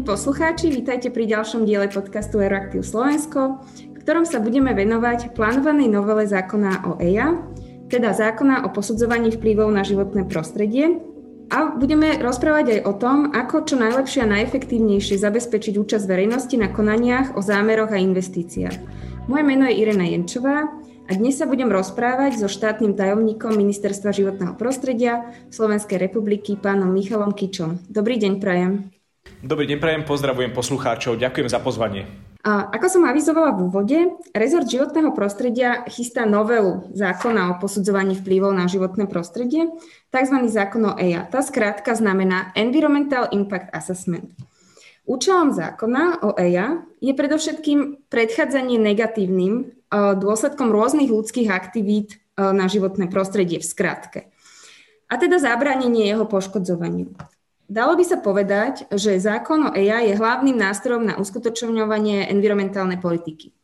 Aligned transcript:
Milí 0.00 0.16
poslucháči, 0.16 0.72
vítajte 0.72 1.12
pri 1.12 1.28
ďalšom 1.28 1.68
diele 1.68 1.84
podcastu 1.92 2.40
Euroactive 2.40 2.80
Slovensko, 2.80 3.60
v 3.68 4.00
ktorom 4.00 4.24
sa 4.24 4.40
budeme 4.40 4.72
venovať 4.72 5.36
plánovanej 5.36 5.92
novele 5.92 6.24
zákona 6.24 6.88
o 6.88 6.96
EIA, 6.96 7.36
teda 7.92 8.16
zákona 8.16 8.64
o 8.64 8.72
posudzovaní 8.72 9.28
vplyvov 9.28 9.68
na 9.68 9.84
životné 9.84 10.24
prostredie. 10.24 11.04
A 11.52 11.76
budeme 11.76 12.16
rozprávať 12.16 12.80
aj 12.80 12.88
o 12.88 12.96
tom, 12.96 13.28
ako 13.36 13.68
čo 13.68 13.76
najlepšie 13.76 14.24
a 14.24 14.32
najefektívnejšie 14.40 15.20
zabezpečiť 15.20 15.76
účasť 15.76 16.08
verejnosti 16.08 16.56
na 16.56 16.72
konaniach 16.72 17.36
o 17.36 17.44
zámeroch 17.44 17.92
a 17.92 18.00
investíciách. 18.00 18.80
Moje 19.28 19.44
meno 19.44 19.68
je 19.68 19.84
Irena 19.84 20.08
Jenčová 20.08 20.80
a 20.80 21.10
dnes 21.12 21.36
sa 21.36 21.44
budem 21.44 21.68
rozprávať 21.68 22.40
so 22.40 22.48
štátnym 22.48 22.96
tajomníkom 22.96 23.52
Ministerstva 23.52 24.16
životného 24.16 24.56
prostredia 24.56 25.28
Slovenskej 25.52 26.00
republiky, 26.00 26.56
pánom 26.56 26.88
Michalom 26.88 27.36
Kičom. 27.36 27.84
Dobrý 27.92 28.16
deň, 28.16 28.40
prajem. 28.40 28.99
Dobrý 29.38 29.70
deň, 29.70 29.78
prajem, 29.78 30.02
pozdravujem 30.02 30.50
poslucháčov, 30.50 31.14
ďakujem 31.14 31.46
za 31.46 31.62
pozvanie. 31.62 32.10
A 32.40 32.72
ako 32.72 32.86
som 32.88 33.02
avizovala 33.04 33.52
v 33.52 33.68
úvode, 33.68 33.98
rezort 34.32 34.64
životného 34.64 35.12
prostredia 35.12 35.84
chystá 35.92 36.24
novelu 36.24 36.88
zákona 36.96 37.52
o 37.52 37.58
posudzovaní 37.60 38.16
vplyvov 38.16 38.56
na 38.56 38.64
životné 38.64 39.04
prostredie, 39.06 39.68
tzv. 40.08 40.36
zákon 40.48 40.82
o 40.88 40.96
EIA. 40.96 41.28
Tá 41.28 41.44
skrátka 41.44 41.92
znamená 41.92 42.50
Environmental 42.56 43.28
Impact 43.30 43.68
Assessment. 43.76 44.32
Účelom 45.04 45.52
zákona 45.52 46.24
o 46.24 46.32
EIA 46.38 46.80
je 47.04 47.12
predovšetkým 47.12 48.08
predchádzanie 48.08 48.80
negatívnym 48.80 49.54
e, 49.60 49.64
dôsledkom 50.16 50.72
rôznych 50.72 51.12
ľudských 51.12 51.52
aktivít 51.52 52.16
e, 52.16 52.46
na 52.56 52.72
životné 52.72 53.12
prostredie 53.12 53.60
v 53.60 53.68
skratke. 53.68 54.20
A 55.12 55.18
teda 55.20 55.36
zabránenie 55.42 56.08
jeho 56.08 56.24
poškodzovaniu. 56.24 57.10
Dalo 57.70 57.94
by 57.94 58.02
sa 58.02 58.18
povedať, 58.18 58.90
že 58.90 59.14
zákon 59.22 59.70
o 59.70 59.74
EIA 59.78 60.02
je 60.10 60.18
hlavným 60.18 60.58
nástrojom 60.58 61.06
na 61.06 61.14
uskutočňovanie 61.22 62.26
environmentálnej 62.26 62.98
politiky. 62.98 63.54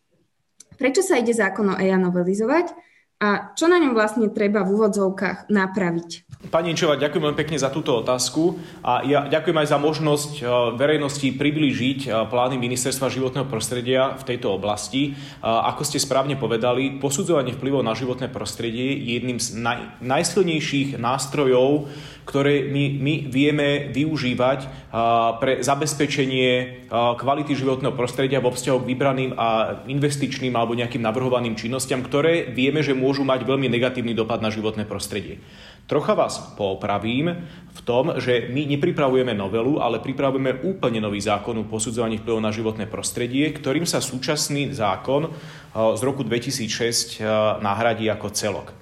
Prečo 0.79 1.03
sa 1.03 1.19
ide 1.19 1.35
zákon 1.35 1.75
o 1.75 1.79
EIA 1.83 1.99
novelizovať 1.99 2.71
a 3.19 3.51
čo 3.59 3.67
na 3.67 3.83
ňom 3.83 3.99
vlastne 3.99 4.31
treba 4.31 4.63
v 4.63 4.79
úvodzovkách 4.79 5.51
napraviť? 5.51 6.23
Pani 6.47 6.71
Inčová, 6.71 6.95
ďakujem 6.95 7.25
veľmi 7.27 7.41
pekne 7.43 7.59
za 7.59 7.73
túto 7.73 7.99
otázku 7.99 8.55
a 8.85 9.03
ja 9.03 9.27
ďakujem 9.27 9.57
aj 9.57 9.69
za 9.73 9.79
možnosť 9.83 10.33
e, 10.39 10.43
verejnosti 10.79 11.27
priblížiť 11.35 12.01
e, 12.07 12.09
plány 12.31 12.61
Ministerstva 12.61 13.11
životného 13.11 13.51
prostredia 13.51 14.15
v 14.15 14.23
tejto 14.23 14.55
oblasti. 14.55 15.11
E, 15.11 15.43
ako 15.43 15.83
ste 15.83 15.99
správne 15.99 16.39
povedali, 16.39 17.03
posudzovanie 17.03 17.57
vplyvov 17.57 17.83
na 17.83 17.97
životné 17.99 18.31
prostredie 18.31 18.95
je 19.01 19.19
jedným 19.19 19.43
z 19.43 19.59
naj, 19.59 19.81
najsilnejších 20.05 21.01
nástrojov, 21.01 21.91
ktoré 22.27 22.67
my, 22.67 22.85
my 22.99 23.15
vieme 23.31 23.87
využívať 23.95 24.91
pre 25.39 25.63
zabezpečenie 25.63 26.85
kvality 26.91 27.55
životného 27.55 27.95
prostredia 27.95 28.43
vo 28.43 28.51
vzťahu 28.51 28.79
k 28.83 28.89
vybraným 28.91 29.31
a 29.39 29.81
investičným 29.87 30.51
alebo 30.59 30.75
nejakým 30.75 31.07
navrhovaným 31.07 31.55
činnostiam, 31.55 32.03
ktoré 32.03 32.51
vieme, 32.51 32.83
že 32.83 32.99
môžu 32.99 33.23
mať 33.23 33.47
veľmi 33.47 33.71
negatívny 33.71 34.13
dopad 34.13 34.43
na 34.43 34.51
životné 34.51 34.85
prostredie. 34.91 35.39
Trocha 35.87 36.19
vás 36.19 36.43
popravím 36.59 37.47
v 37.71 37.81
tom, 37.87 38.19
že 38.19 38.51
my 38.51 38.67
nepripravujeme 38.75 39.31
novelu, 39.39 39.79
ale 39.79 40.03
pripravujeme 40.03 40.67
úplne 40.67 40.99
nový 40.99 41.23
zákon 41.23 41.63
o 41.63 41.71
posudzovaní 41.71 42.19
vplyvov 42.19 42.43
na 42.43 42.51
životné 42.51 42.91
prostredie, 42.91 43.55
ktorým 43.55 43.87
sa 43.87 44.03
súčasný 44.03 44.75
zákon 44.75 45.31
z 45.71 46.01
roku 46.03 46.27
2006 46.27 47.23
nahradí 47.63 48.11
ako 48.11 48.35
celok. 48.35 48.75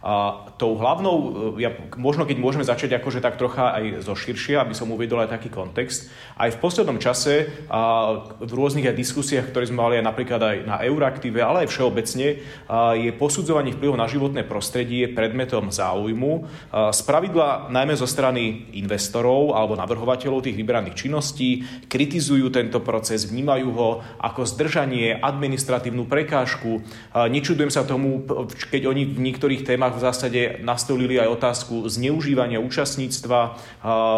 A 0.00 0.48
tou 0.56 0.80
hlavnou, 0.80 1.16
e, 1.60 1.68
ja, 1.68 1.76
možno 2.00 2.24
keď 2.24 2.40
môžeme 2.40 2.64
začať 2.64 2.96
akože 2.96 3.20
tak 3.20 3.36
trocha 3.36 3.76
aj 3.76 4.00
zo 4.00 4.16
širšie, 4.16 4.56
aby 4.56 4.72
som 4.72 4.88
uvedol 4.88 5.20
aj 5.20 5.36
taký 5.36 5.52
kontext, 5.52 6.08
aj 6.40 6.56
v 6.56 6.60
poslednom 6.64 6.96
čase 6.96 7.52
a 7.68 8.16
v 8.40 8.48
rôznych 8.48 8.88
aj 8.88 8.96
diskusiách, 8.96 9.52
ktoré 9.52 9.68
sme 9.68 9.84
mali 9.84 10.00
aj 10.00 10.08
napríklad 10.08 10.40
aj 10.40 10.56
na 10.64 10.76
Euraktíve, 10.80 11.44
ale 11.44 11.68
aj 11.68 11.76
všeobecne, 11.76 12.40
a 12.64 12.96
je 12.96 13.12
posudzovanie 13.12 13.76
vplyvu 13.76 13.92
na 13.92 14.08
životné 14.08 14.48
prostredie 14.48 15.04
predmetom 15.12 15.68
záujmu. 15.68 16.48
Z 16.72 17.00
pravidla 17.04 17.68
najmä 17.68 17.92
zo 17.92 18.08
strany 18.08 18.72
investorov 18.80 19.52
alebo 19.52 19.76
navrhovateľov 19.76 20.48
tých 20.48 20.56
vybraných 20.56 20.96
činností, 20.96 21.68
kritizujú 21.92 22.48
tento 22.48 22.80
proces, 22.80 23.28
vnímajú 23.28 23.68
ho 23.76 23.90
ako 24.16 24.48
zdržanie, 24.48 25.20
administratívnu 25.20 26.08
prekážku. 26.08 26.80
Nečudujem 27.12 27.68
sa 27.68 27.84
tomu, 27.84 28.24
keď 28.72 28.88
oni 28.88 29.04
v 29.04 29.20
niektorých 29.28 29.68
témach 29.68 29.89
v 29.92 29.98
zásade 29.98 30.40
nastolili 30.64 31.20
aj 31.20 31.28
otázku 31.36 31.84
zneužívania 31.90 32.62
účastníctva 32.62 33.58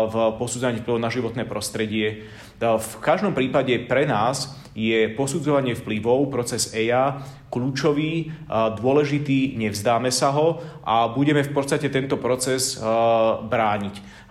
v 0.06 0.14
posúdzaní 0.36 0.84
vplyvu 0.84 1.00
na 1.00 1.10
životné 1.10 1.48
prostredie. 1.48 2.28
V 2.62 2.92
každom 3.02 3.34
prípade 3.34 3.74
pre 3.90 4.06
nás 4.06 4.54
je 4.72 5.10
posudzovanie 5.12 5.76
vplyvov, 5.76 6.32
proces 6.32 6.72
EIA, 6.72 7.20
kľúčový, 7.52 8.32
dôležitý, 8.80 9.60
nevzdáme 9.60 10.08
sa 10.08 10.32
ho 10.32 10.64
a 10.80 11.12
budeme 11.12 11.44
v 11.44 11.52
podstate 11.52 11.92
tento 11.92 12.16
proces 12.16 12.80
brániť. 13.48 14.21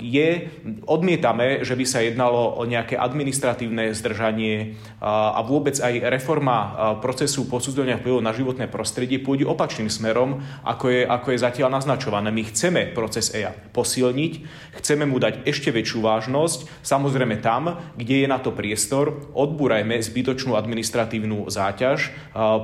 Je, 0.00 0.48
odmietame, 0.88 1.60
že 1.68 1.76
by 1.76 1.84
sa 1.84 2.00
jednalo 2.00 2.56
o 2.56 2.64
nejaké 2.64 2.96
administratívne 2.96 3.92
zdržanie 3.92 4.80
a 5.04 5.36
vôbec 5.44 5.76
aj 5.76 6.00
reforma 6.08 6.58
procesu 7.04 7.44
posudzovania 7.44 8.00
vplyvov 8.00 8.24
na 8.24 8.32
životné 8.32 8.72
prostredie 8.72 9.20
pôjde 9.20 9.44
opačným 9.44 9.92
smerom, 9.92 10.40
ako 10.64 10.88
je, 10.88 11.00
ako 11.04 11.28
je 11.36 11.44
zatiaľ 11.44 11.76
naznačované. 11.76 12.32
My 12.32 12.40
chceme 12.48 12.88
proces 12.96 13.36
EIA 13.36 13.52
posilniť, 13.76 14.32
chceme 14.80 15.04
mu 15.04 15.20
dať 15.20 15.44
ešte 15.44 15.68
väčšiu 15.68 16.00
vážnosť, 16.00 16.80
samozrejme 16.80 17.44
tam, 17.44 17.76
kde 18.00 18.24
je 18.24 18.32
na 18.32 18.40
to 18.40 18.56
priestor, 18.56 19.28
odbúrajme 19.36 20.00
zbytočnú 20.00 20.56
administratívnu 20.56 21.52
záťaž, 21.52 22.08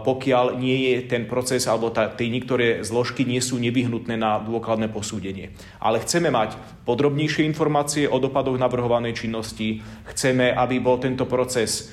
pokiaľ 0.00 0.56
nie 0.56 0.96
je 0.96 1.12
ten 1.12 1.28
proces 1.28 1.68
alebo 1.68 1.92
tie 1.92 2.32
niektoré 2.32 2.80
zložky 2.80 3.28
nie 3.28 3.44
sú 3.44 3.60
nevyhnutné 3.60 4.16
na 4.16 4.40
dôkladné 4.40 4.88
posúdenie. 4.88 5.52
Ale 5.76 6.00
chceme 6.00 6.32
mať 6.32 6.56
podrobnejšie 6.86 7.42
informácie 7.42 8.06
o 8.06 8.22
dopadoch 8.22 8.54
navrhovanej 8.56 9.26
činnosti, 9.26 9.82
chceme, 10.14 10.54
aby 10.54 10.78
bol 10.78 11.02
tento 11.02 11.26
proces, 11.26 11.90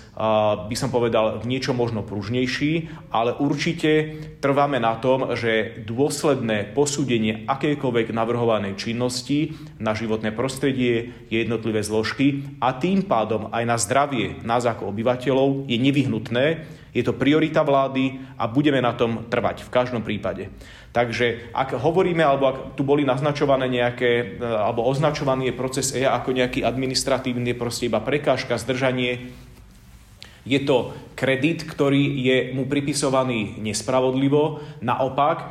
by 0.69 0.75
som 0.77 0.93
povedal, 0.93 1.41
v 1.41 1.49
niečo 1.49 1.73
možno 1.73 2.05
pružnejší, 2.05 2.93
ale 3.09 3.33
určite 3.41 4.21
trváme 4.37 4.77
na 4.77 5.01
tom, 5.01 5.33
že 5.33 5.81
dôsledné 5.89 6.77
posúdenie 6.77 7.49
akejkoľvek 7.49 8.13
navrhovanej 8.13 8.77
činnosti 8.77 9.57
na 9.81 9.97
životné 9.97 10.29
prostredie, 10.29 11.17
jednotlivé 11.33 11.81
zložky 11.81 12.45
a 12.61 12.77
tým 12.77 13.09
pádom 13.09 13.49
aj 13.49 13.63
na 13.65 13.77
zdravie 13.81 14.45
nás 14.45 14.69
ako 14.69 14.93
obyvateľov 14.93 15.65
je 15.65 15.77
nevyhnutné, 15.81 16.45
je 16.93 17.01
to 17.01 17.17
priorita 17.17 17.65
vlády 17.65 18.21
a 18.37 18.45
budeme 18.45 18.77
na 18.77 18.93
tom 18.93 19.25
trvať 19.25 19.65
v 19.65 19.73
každom 19.73 20.05
prípade. 20.05 20.53
Takže 20.93 21.49
ak 21.49 21.73
hovoríme, 21.81 22.21
alebo 22.21 22.45
ak 22.53 22.57
tu 22.77 22.85
boli 22.85 23.01
naznačované 23.01 23.65
nejaké, 23.65 24.37
e, 24.37 24.45
alebo 24.45 24.85
označovaný 24.85 25.49
je 25.49 25.57
proces 25.57 25.89
EIA 25.89 26.13
ako 26.13 26.37
nejaký 26.37 26.61
administratívny, 26.61 27.57
proste 27.57 27.89
iba 27.89 27.97
prekážka, 27.97 28.61
zdržanie, 28.61 29.33
je 30.43 30.59
to 30.67 30.91
kredit, 31.15 31.63
ktorý 31.63 32.03
je 32.19 32.37
mu 32.51 32.67
pripisovaný 32.67 33.61
nespravodlivo. 33.63 34.59
Naopak, 34.83 35.37
eh, 35.39 35.47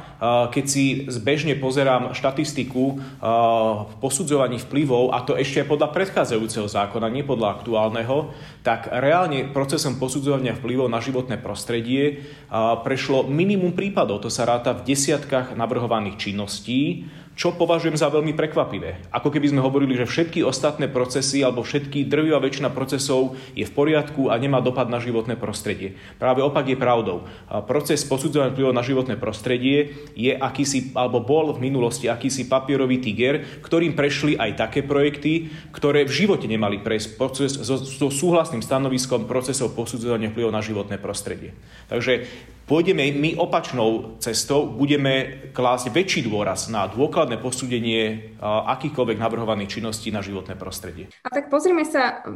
keď 0.53 0.65
si 0.69 0.85
zbežne 1.09 1.57
pozerám 1.57 2.13
štatistiku 2.13 2.85
v 2.93 3.01
eh, 3.01 3.75
posudzovaní 4.03 4.61
vplyvov, 4.61 5.17
a 5.17 5.25
to 5.25 5.39
ešte 5.39 5.65
podľa 5.65 5.95
predchádzajúceho 5.97 6.69
zákona, 6.69 7.09
nie 7.09 7.25
podľa 7.25 7.63
aktuálneho, 7.63 8.35
tak 8.61 8.91
reálne 8.91 9.49
procesom 9.49 9.97
posudzovania 9.97 10.53
vplyvov 10.59 10.93
na 10.93 11.01
životné 11.01 11.41
prostredie 11.41 12.03
eh, 12.05 12.55
prešlo 12.85 13.25
minimum 13.25 13.73
prípadov. 13.73 14.21
To 14.27 14.31
sa 14.31 14.45
ráta 14.45 14.77
v 14.77 14.93
desiatkách 14.93 15.57
navrhovaných 15.57 16.21
činností 16.21 17.09
čo 17.43 17.51
považujem 17.59 17.99
za 17.99 18.07
veľmi 18.07 18.39
prekvapivé. 18.39 19.11
Ako 19.11 19.35
keby 19.35 19.51
sme 19.51 19.67
hovorili, 19.67 19.99
že 19.99 20.07
všetky 20.07 20.47
ostatné 20.47 20.87
procesy 20.87 21.43
alebo 21.43 21.67
všetky 21.67 22.07
drvivá 22.07 22.39
väčšina 22.39 22.71
procesov 22.71 23.35
je 23.59 23.67
v 23.67 23.75
poriadku 23.75 24.31
a 24.31 24.39
nemá 24.39 24.63
dopad 24.63 24.87
na 24.87 25.03
životné 25.03 25.35
prostredie. 25.35 25.99
Práve 26.23 26.39
opak 26.39 26.71
je 26.71 26.79
pravdou. 26.79 27.27
Proces 27.67 28.07
posudzovania 28.07 28.55
vplyvov 28.55 28.79
na 28.79 28.87
životné 28.87 29.19
prostredie 29.19 29.91
je 30.15 30.31
akýsi, 30.39 30.95
alebo 30.95 31.19
bol 31.19 31.51
v 31.51 31.67
minulosti 31.67 32.07
akýsi 32.07 32.47
papierový 32.47 33.03
tiger, 33.03 33.43
ktorým 33.59 33.99
prešli 33.99 34.39
aj 34.39 34.63
také 34.63 34.87
projekty, 34.87 35.51
ktoré 35.75 36.07
v 36.07 36.15
živote 36.15 36.47
nemali 36.47 36.79
prejsť 36.79 37.19
proces 37.19 37.59
so, 37.59 37.75
so 37.75 38.07
súhlasným 38.07 38.63
stanoviskom 38.63 39.27
procesov 39.27 39.75
posudzovania 39.75 40.31
vplyvov 40.31 40.55
na 40.55 40.63
životné 40.63 40.95
prostredie. 41.03 41.59
Takže 41.91 42.23
pôjdeme 42.71 43.11
my 43.19 43.35
opačnou 43.35 44.17
cestou, 44.23 44.71
budeme 44.71 45.51
klásť 45.51 45.91
väčší 45.91 46.21
dôraz 46.31 46.71
na 46.71 46.87
dôkladné 46.87 47.32
posúdenie 47.39 48.35
akýchkoľvek 48.43 49.17
navrhovaných 49.21 49.79
činností 49.79 50.11
na 50.11 50.21
životné 50.21 50.59
prostredie. 50.59 51.09
A 51.23 51.31
tak 51.31 51.49
pozrime 51.49 51.87
sa 51.87 52.27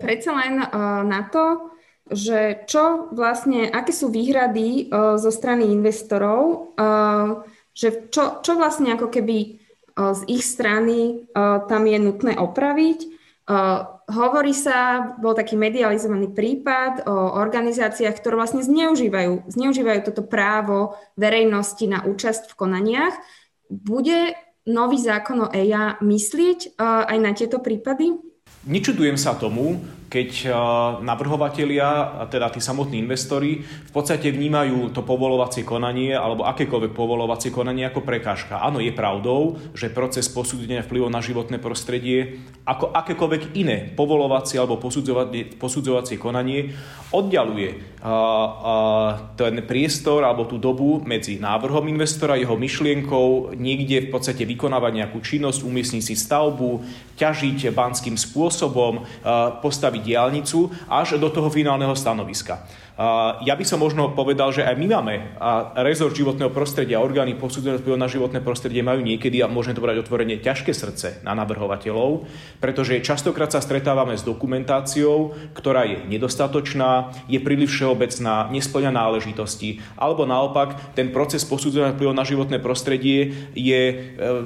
predsa 0.00 0.34
len 0.34 0.60
na 1.06 1.20
to, 1.30 1.70
že 2.10 2.66
čo 2.66 3.14
vlastne, 3.14 3.70
aké 3.70 3.94
sú 3.94 4.10
výhrady 4.10 4.90
zo 4.92 5.30
strany 5.30 5.70
investorov, 5.70 6.74
že 7.72 8.10
čo, 8.10 8.42
čo 8.42 8.52
vlastne 8.58 8.92
ako 8.98 9.06
keby 9.06 9.62
z 9.92 10.20
ich 10.26 10.42
strany 10.42 11.28
tam 11.70 11.82
je 11.86 11.98
nutné 12.02 12.34
opraviť. 12.34 12.98
hovorí 14.12 14.54
sa, 14.54 15.12
bol 15.18 15.34
taký 15.34 15.56
medializovaný 15.56 16.30
prípad 16.30 17.06
o 17.08 17.38
organizáciách, 17.38 18.18
ktoré 18.18 18.34
vlastne 18.38 18.62
zneužívajú, 18.62 19.50
zneužívajú 19.50 20.00
toto 20.06 20.22
právo 20.26 20.98
verejnosti 21.16 21.84
na 21.88 22.04
účasť 22.04 22.52
v 22.52 22.58
konaniach. 22.58 23.14
Bude 23.72 24.36
nový 24.68 24.98
zákon 25.00 25.48
o 25.48 25.52
EIA 25.52 25.96
myslieť 26.04 26.76
uh, 26.76 27.08
aj 27.08 27.18
na 27.18 27.32
tieto 27.32 27.64
prípady? 27.64 28.12
Nečudujem 28.68 29.16
sa 29.16 29.32
tomu, 29.34 29.80
keď 30.12 30.30
eh, 30.44 30.52
navrhovatelia, 31.00 32.28
teda 32.28 32.52
tí 32.52 32.60
samotní 32.60 33.00
investori, 33.00 33.64
v 33.64 33.92
podstate 33.96 34.28
vnímajú 34.28 34.92
to 34.92 35.00
povolovacie 35.00 35.64
konanie 35.64 36.12
alebo 36.12 36.44
akékoľvek 36.44 36.92
povolovacie 36.92 37.48
konanie 37.48 37.88
ako 37.88 38.04
prekážka. 38.04 38.60
Áno, 38.60 38.76
je 38.76 38.92
pravdou, 38.92 39.56
že 39.72 39.88
proces 39.88 40.28
posúdenia 40.28 40.84
vplyvov 40.84 41.08
na 41.08 41.24
životné 41.24 41.56
prostredie 41.56 42.44
ako 42.68 42.92
akékoľvek 42.92 43.56
iné 43.56 43.90
povolovacie 43.96 44.60
alebo 44.60 44.78
posudzovacie 44.78 46.20
konanie 46.20 46.70
oddialuje 47.10 48.00
a, 48.00 48.08
a, 48.08 48.14
ten 49.34 49.66
priestor 49.66 50.22
alebo 50.22 50.46
tú 50.46 50.62
dobu 50.62 51.02
medzi 51.02 51.42
návrhom 51.42 51.90
investora, 51.90 52.38
jeho 52.38 52.54
myšlienkou, 52.54 53.58
niekde 53.58 54.06
v 54.06 54.12
podstate 54.14 54.46
vykonávať 54.46 54.92
nejakú 54.94 55.18
činnosť, 55.18 55.66
umiestniť 55.66 56.02
si 56.02 56.14
stavbu, 56.14 56.70
ťažiť 57.18 57.74
banským 57.74 58.16
spôsobom, 58.16 59.04
postaviť 59.60 60.01
diálnicu 60.02 60.70
až 60.88 61.14
do 61.18 61.30
toho 61.30 61.50
finálneho 61.50 61.96
stanoviska. 61.96 62.66
Ja 63.42 63.58
by 63.58 63.64
som 63.66 63.82
možno 63.82 64.14
povedal, 64.14 64.54
že 64.54 64.62
aj 64.62 64.78
my 64.78 64.86
máme 64.86 65.14
a 65.42 65.74
rezort 65.82 66.14
životného 66.14 66.54
prostredia, 66.54 67.02
orgány 67.02 67.34
posudzenia 67.34 67.82
na 67.98 68.06
životné 68.06 68.38
prostredie 68.46 68.78
majú 68.78 69.02
niekedy, 69.02 69.42
a 69.42 69.50
môžeme 69.50 69.74
to 69.74 69.82
povedať 69.82 70.06
otvorene, 70.06 70.38
ťažké 70.38 70.70
srdce 70.70 71.18
na 71.26 71.34
navrhovateľov, 71.34 72.30
pretože 72.62 73.02
častokrát 73.02 73.50
sa 73.50 73.58
stretávame 73.58 74.14
s 74.14 74.22
dokumentáciou, 74.22 75.34
ktorá 75.50 75.82
je 75.82 75.98
nedostatočná, 76.06 77.10
je 77.26 77.42
príliš 77.42 77.74
všeobecná, 77.74 78.46
nesplňa 78.54 78.94
náležitosti, 78.94 79.82
alebo 79.98 80.22
naopak 80.22 80.94
ten 80.94 81.10
proces 81.10 81.42
posudzenia 81.42 81.96
vplyvu 81.98 82.14
na 82.14 82.22
životné 82.22 82.62
prostredie 82.62 83.50
je 83.56 83.82
e, 83.82 83.94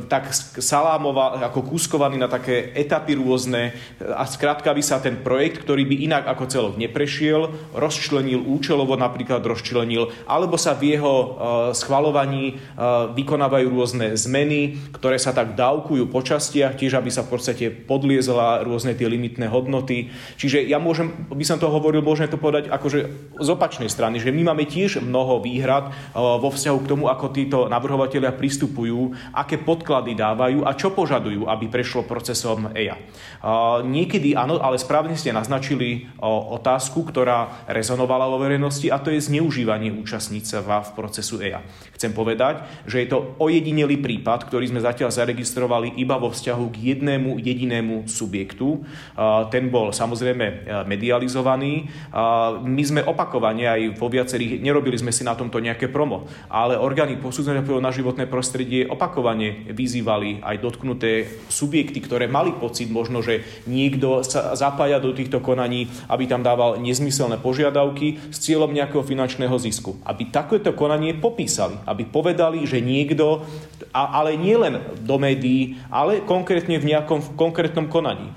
tak 0.08 0.32
salámová, 0.32 1.44
ako 1.44 1.76
kúskovaný 1.76 2.16
na 2.16 2.30
také 2.30 2.72
etapy 2.72 3.20
rôzne 3.20 3.76
a 4.00 4.24
skrátka 4.24 4.72
by 4.72 4.80
sa 4.80 5.02
ten 5.02 5.20
projekt, 5.20 5.60
ktorý 5.60 5.84
by 5.84 5.96
inak 6.08 6.24
ako 6.24 6.44
celok 6.48 6.74
neprešiel, 6.80 7.52
rozčlenil, 7.76 8.45
účelovo 8.46 8.94
napríklad 8.94 9.42
rozčlenil, 9.42 10.14
alebo 10.30 10.54
sa 10.54 10.78
v 10.78 10.96
jeho 10.96 11.14
e, 11.14 11.26
schvalovaní 11.74 12.54
e, 12.54 12.54
vykonávajú 13.12 13.66
rôzne 13.66 14.06
zmeny, 14.14 14.78
ktoré 14.94 15.18
sa 15.18 15.34
tak 15.34 15.58
dávkujú 15.58 16.06
po 16.08 16.22
častiach, 16.22 16.78
tiež 16.78 17.02
aby 17.02 17.10
sa 17.10 17.26
v 17.26 17.34
podstate 17.34 17.66
podliezla 17.68 18.62
rôzne 18.62 18.94
tie 18.94 19.10
limitné 19.10 19.50
hodnoty. 19.50 20.14
Čiže 20.38 20.62
ja 20.64 20.78
môžem, 20.78 21.26
by 21.28 21.44
som 21.44 21.58
to 21.58 21.66
hovoril, 21.66 22.00
môžeme 22.00 22.30
to 22.30 22.38
povedať 22.38 22.70
akože 22.70 23.00
z 23.42 23.48
opačnej 23.50 23.90
strany, 23.90 24.22
že 24.22 24.30
my 24.30 24.54
máme 24.54 24.64
tiež 24.64 25.02
mnoho 25.02 25.42
výhrad 25.42 25.90
e, 25.90 26.16
vo 26.16 26.48
vzťahu 26.48 26.78
k 26.86 26.90
tomu, 26.90 27.10
ako 27.10 27.26
títo 27.34 27.58
navrhovateľia 27.66 28.30
pristupujú, 28.32 29.12
aké 29.34 29.58
podklady 29.58 30.14
dávajú 30.14 30.62
a 30.62 30.72
čo 30.78 30.94
požadujú, 30.94 31.50
aby 31.50 31.66
prešlo 31.66 32.06
procesom 32.06 32.70
EIA. 32.70 32.96
Niekedy 33.82 34.36
áno, 34.36 34.58
ale 34.60 34.80
správne 34.80 35.14
ste 35.18 35.34
naznačili 35.34 36.08
otázku, 36.22 37.06
ktorá 37.08 37.66
rezonovala 37.70 38.25
vo 38.28 38.38
verejnosti 38.38 38.90
a 38.92 38.98
to 38.98 39.10
je 39.10 39.20
zneužívanie 39.20 39.92
účastníctva 39.92 40.80
v 40.80 40.90
procesu 40.92 41.40
EIA. 41.40 41.62
Chcem 41.96 42.12
povedať, 42.12 42.60
že 42.84 43.00
je 43.00 43.08
to 43.08 43.32
ojedinelý 43.40 43.96
prípad, 43.96 44.52
ktorý 44.52 44.68
sme 44.68 44.84
zatiaľ 44.84 45.08
zaregistrovali 45.08 45.96
iba 45.96 46.20
vo 46.20 46.28
vzťahu 46.28 46.64
k 46.68 46.76
jednému 46.92 47.40
jedinému 47.40 48.04
subjektu. 48.04 48.84
Ten 49.48 49.72
bol 49.72 49.96
samozrejme 49.96 50.46
e, 50.46 50.54
medializovaný. 50.84 51.88
My 52.60 52.82
sme 52.84 53.00
opakovane 53.00 53.64
aj 53.64 53.80
vo 53.96 54.12
viacerých, 54.12 54.60
nerobili 54.60 55.00
sme 55.00 55.08
si 55.08 55.24
na 55.24 55.32
tomto 55.32 55.56
nejaké 55.56 55.88
promo, 55.88 56.28
ale 56.52 56.76
orgány 56.76 57.16
posúdenia 57.16 57.64
na 57.64 57.88
životné 57.88 58.28
prostredie 58.28 58.84
opakovane 58.84 59.72
vyzývali 59.72 60.44
aj 60.44 60.56
dotknuté 60.60 61.24
subjekty, 61.48 62.04
ktoré 62.04 62.28
mali 62.28 62.52
pocit 62.52 62.92
možno, 62.92 63.24
že 63.24 63.40
niekto 63.64 64.20
sa 64.20 64.52
zapája 64.52 65.00
do 65.00 65.16
týchto 65.16 65.40
konaní, 65.40 65.88
aby 66.12 66.28
tam 66.28 66.44
dával 66.44 66.76
nezmyselné 66.76 67.40
požiadavky, 67.40 68.20
s 68.28 68.42
cieľom 68.44 68.68
nejakého 68.68 69.00
finančného 69.00 69.56
zisku. 69.56 69.96
Aby 70.04 70.28
takéto 70.28 70.76
konanie 70.76 71.16
popísali, 71.16 71.78
aby 71.86 72.02
povedali, 72.04 72.66
že 72.66 72.82
niekto, 72.82 73.46
ale 73.94 74.34
nie 74.34 74.58
len 74.58 74.82
do 75.06 75.16
médií, 75.16 75.78
ale 75.86 76.20
konkrétne 76.26 76.76
v 76.82 76.92
nejakom 76.92 77.22
v 77.22 77.30
konkrétnom 77.38 77.86
konaní. 77.86 78.34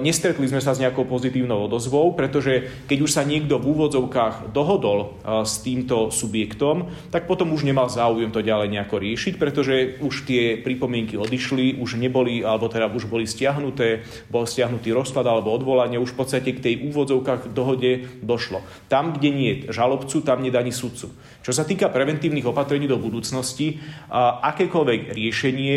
Nestretli 0.00 0.48
sme 0.48 0.64
sa 0.64 0.72
s 0.72 0.80
nejakou 0.80 1.04
pozitívnou 1.04 1.68
odozvou, 1.68 2.16
pretože 2.16 2.72
keď 2.88 2.98
už 3.04 3.10
sa 3.12 3.28
niekto 3.28 3.60
v 3.60 3.76
úvodzovkách 3.76 4.56
dohodol 4.56 5.20
s 5.44 5.60
týmto 5.60 6.08
subjektom, 6.08 6.88
tak 7.12 7.28
potom 7.28 7.52
už 7.52 7.68
nemal 7.68 7.92
záujem 7.92 8.32
to 8.32 8.40
ďalej 8.40 8.72
nejako 8.72 8.96
riešiť, 9.02 9.34
pretože 9.36 10.00
už 10.00 10.24
tie 10.24 10.56
pripomienky 10.56 11.20
odišli, 11.20 11.76
už 11.76 12.00
neboli, 12.00 12.40
alebo 12.40 12.72
teda 12.72 12.88
už 12.88 13.04
boli 13.04 13.28
stiahnuté, 13.28 14.06
bol 14.32 14.48
stiahnutý 14.48 14.96
rozklad 14.96 15.28
alebo 15.28 15.52
odvolanie, 15.52 16.00
už 16.00 16.16
v 16.16 16.18
podstate 16.24 16.56
k 16.56 16.64
tej 16.64 16.74
úvodzovkách 16.88 17.52
dohode 17.52 18.08
došlo. 18.24 18.64
Tam, 18.88 19.12
kde 19.12 19.28
nie 19.28 19.50
je 19.52 19.76
žalobcu, 19.76 20.24
tam 20.24 20.40
nie 20.40 20.48
ani 20.50 20.72
sudcu. 20.72 21.12
Čo 21.44 21.52
sa 21.52 21.68
týka 21.68 21.92
preventívnych 21.92 22.48
opatrení 22.48 22.88
do 22.88 22.96
budúcnosti, 22.96 23.76
akékoľvek 24.40 25.14
riešenie 25.14 25.76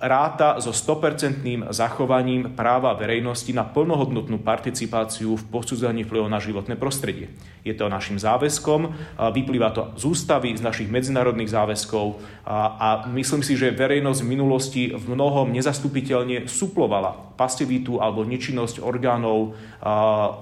ráta 0.00 0.56
so 0.64 0.72
100% 0.72 1.44
zachovaním 1.76 2.56
práva 2.56 2.96
verejnosti 2.96 3.52
na 3.52 3.68
plnohodnotnú 3.68 4.40
participáciu 4.40 5.36
v 5.36 5.44
posúdzaní 5.52 6.08
vplyvov 6.08 6.32
na 6.32 6.40
životné 6.40 6.80
prostredie. 6.80 7.28
Je 7.60 7.76
to 7.76 7.92
našim 7.92 8.16
záväzkom, 8.16 8.96
vyplýva 9.20 9.76
to 9.76 9.92
z 10.00 10.08
ústavy, 10.08 10.56
z 10.56 10.64
našich 10.64 10.88
medzinárodných 10.88 11.52
záväzkov. 11.52 12.16
A, 12.48 12.56
a 12.80 12.88
myslím 13.12 13.44
si, 13.44 13.60
že 13.60 13.76
verejnosť 13.76 14.24
v 14.24 14.30
minulosti 14.32 14.82
v 14.96 15.04
mnohom 15.12 15.52
nezastupiteľne 15.52 16.48
suplovala 16.48 17.36
pasivitu 17.36 18.00
alebo 18.00 18.24
nečinnosť 18.24 18.80
orgánov 18.80 19.52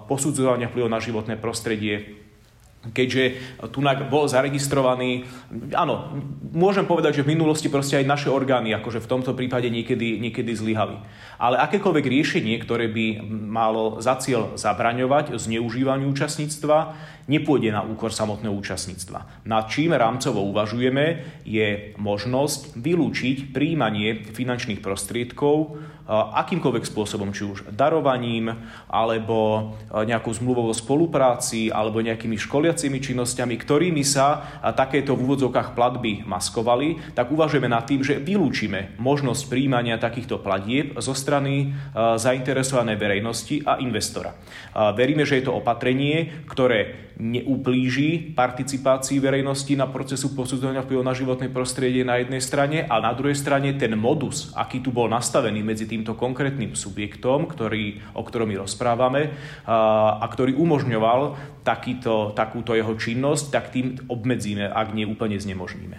posudzovania 0.07 0.71
vplyvov 0.71 0.91
na 0.91 1.03
životné 1.03 1.35
prostredie 1.35 2.28
keďže 2.93 3.39
Tunak 3.73 4.09
bol 4.09 4.29
zaregistrovaný. 4.29 5.25
Áno, 5.75 6.17
môžem 6.53 6.85
povedať, 6.85 7.21
že 7.21 7.25
v 7.25 7.37
minulosti 7.37 7.69
proste 7.73 8.01
aj 8.01 8.09
naše 8.09 8.29
orgány 8.29 8.73
akože 8.77 9.03
v 9.05 9.11
tomto 9.11 9.33
prípade 9.35 9.69
niekedy, 9.69 10.21
niekedy 10.21 10.53
zlyhali. 10.55 11.01
Ale 11.39 11.61
akékoľvek 11.63 12.07
riešenie, 12.07 12.57
ktoré 12.63 12.91
by 12.91 13.23
malo 13.29 14.03
za 14.03 14.19
cieľ 14.19 14.59
zabraňovať 14.59 15.39
zneužívaniu 15.39 16.11
účastníctva, 16.11 16.99
nepôjde 17.29 17.71
na 17.71 17.85
úkor 17.85 18.11
samotného 18.11 18.57
účastníctva. 18.57 19.45
Nad 19.45 19.69
čím 19.69 19.93
rámcovo 19.93 20.43
uvažujeme, 20.49 21.23
je 21.45 21.93
možnosť 22.01 22.75
vylúčiť 22.81 23.53
príjmanie 23.53 24.25
finančných 24.33 24.81
prostriedkov 24.81 25.77
akýmkoľvek 26.09 26.89
spôsobom, 26.89 27.37
či 27.37 27.45
už 27.45 27.69
darovaním, 27.69 28.49
alebo 28.89 29.73
nejakou 29.93 30.33
zmluvou 30.33 30.73
o 30.73 30.75
spolupráci, 30.75 31.69
alebo 31.69 32.01
nejakými 32.01 32.41
školiacimi 32.41 32.97
činnosťami, 32.97 33.55
ktorými 33.61 34.01
sa 34.01 34.61
takéto 34.73 35.13
v 35.13 35.29
úvodzovkách 35.29 35.77
platby 35.77 36.25
maskovali, 36.25 37.13
tak 37.13 37.29
uvažujeme 37.29 37.69
nad 37.69 37.85
tým, 37.85 38.01
že 38.01 38.17
vylúčime 38.17 38.97
možnosť 38.97 39.53
príjmania 39.53 40.01
takýchto 40.01 40.41
platieb 40.41 40.97
zo 40.97 41.13
strany 41.13 41.77
zainteresovanej 42.17 42.97
verejnosti 42.97 43.61
a 43.69 43.77
investora. 43.77 44.33
Veríme, 44.97 45.29
že 45.29 45.45
je 45.45 45.45
to 45.45 45.61
opatrenie, 45.61 46.49
ktoré 46.49 47.08
neuplíži 47.19 48.31
participácii 48.33 49.19
verejnosti 49.19 49.75
na 49.75 49.91
procesu 49.91 50.39
posudzovania 50.39 50.87
vplyvu 50.87 51.03
na 51.03 51.15
životné 51.19 51.51
prostredie 51.51 52.07
na 52.07 52.23
jednej 52.23 52.39
strane 52.39 52.87
a 52.87 53.03
na 53.03 53.11
druhej 53.11 53.35
strane 53.35 53.75
ten 53.75 53.99
modus, 53.99 54.55
aký 54.55 54.79
tu 54.79 54.95
bol 54.95 55.11
nastavený 55.11 55.67
medzi 55.67 55.91
týmto 55.91 56.15
konkrétnym 56.15 56.79
subjektom, 56.79 57.51
ktorý, 57.51 57.99
o 58.15 58.23
ktorom 58.23 58.55
my 58.55 58.63
rozprávame 58.63 59.35
a, 59.67 60.23
a 60.23 60.27
ktorý 60.31 60.55
umožňoval 60.55 61.21
takýto, 61.67 62.33
takúto 62.39 62.79
jeho 62.79 62.95
činnosť, 62.95 63.45
tak 63.51 63.75
tým 63.75 63.99
obmedzíme, 64.07 64.71
ak 64.71 64.95
nie 64.95 65.05
úplne 65.05 65.43
znemožníme. 65.43 65.99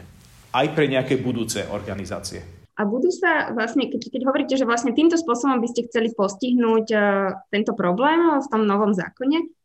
Aj 0.55 0.67
pre 0.71 0.87
nejaké 0.87 1.19
budúce 1.19 1.67
organizácie. 1.67 2.41
A 2.79 2.87
budú 2.87 3.11
sa 3.11 3.51
vlastne, 3.51 3.91
keď, 3.91 4.07
keď 4.07 4.21
hovoríte, 4.23 4.55
že 4.55 4.63
vlastne 4.63 4.95
týmto 4.95 5.19
spôsobom 5.19 5.59
by 5.59 5.67
ste 5.67 5.91
chceli 5.91 6.15
postihnúť 6.15 6.85
uh, 6.95 7.35
tento 7.51 7.75
problém 7.75 8.39
v 8.39 8.47
tom 8.47 8.63
novom 8.63 8.95
zákone, 8.95 9.58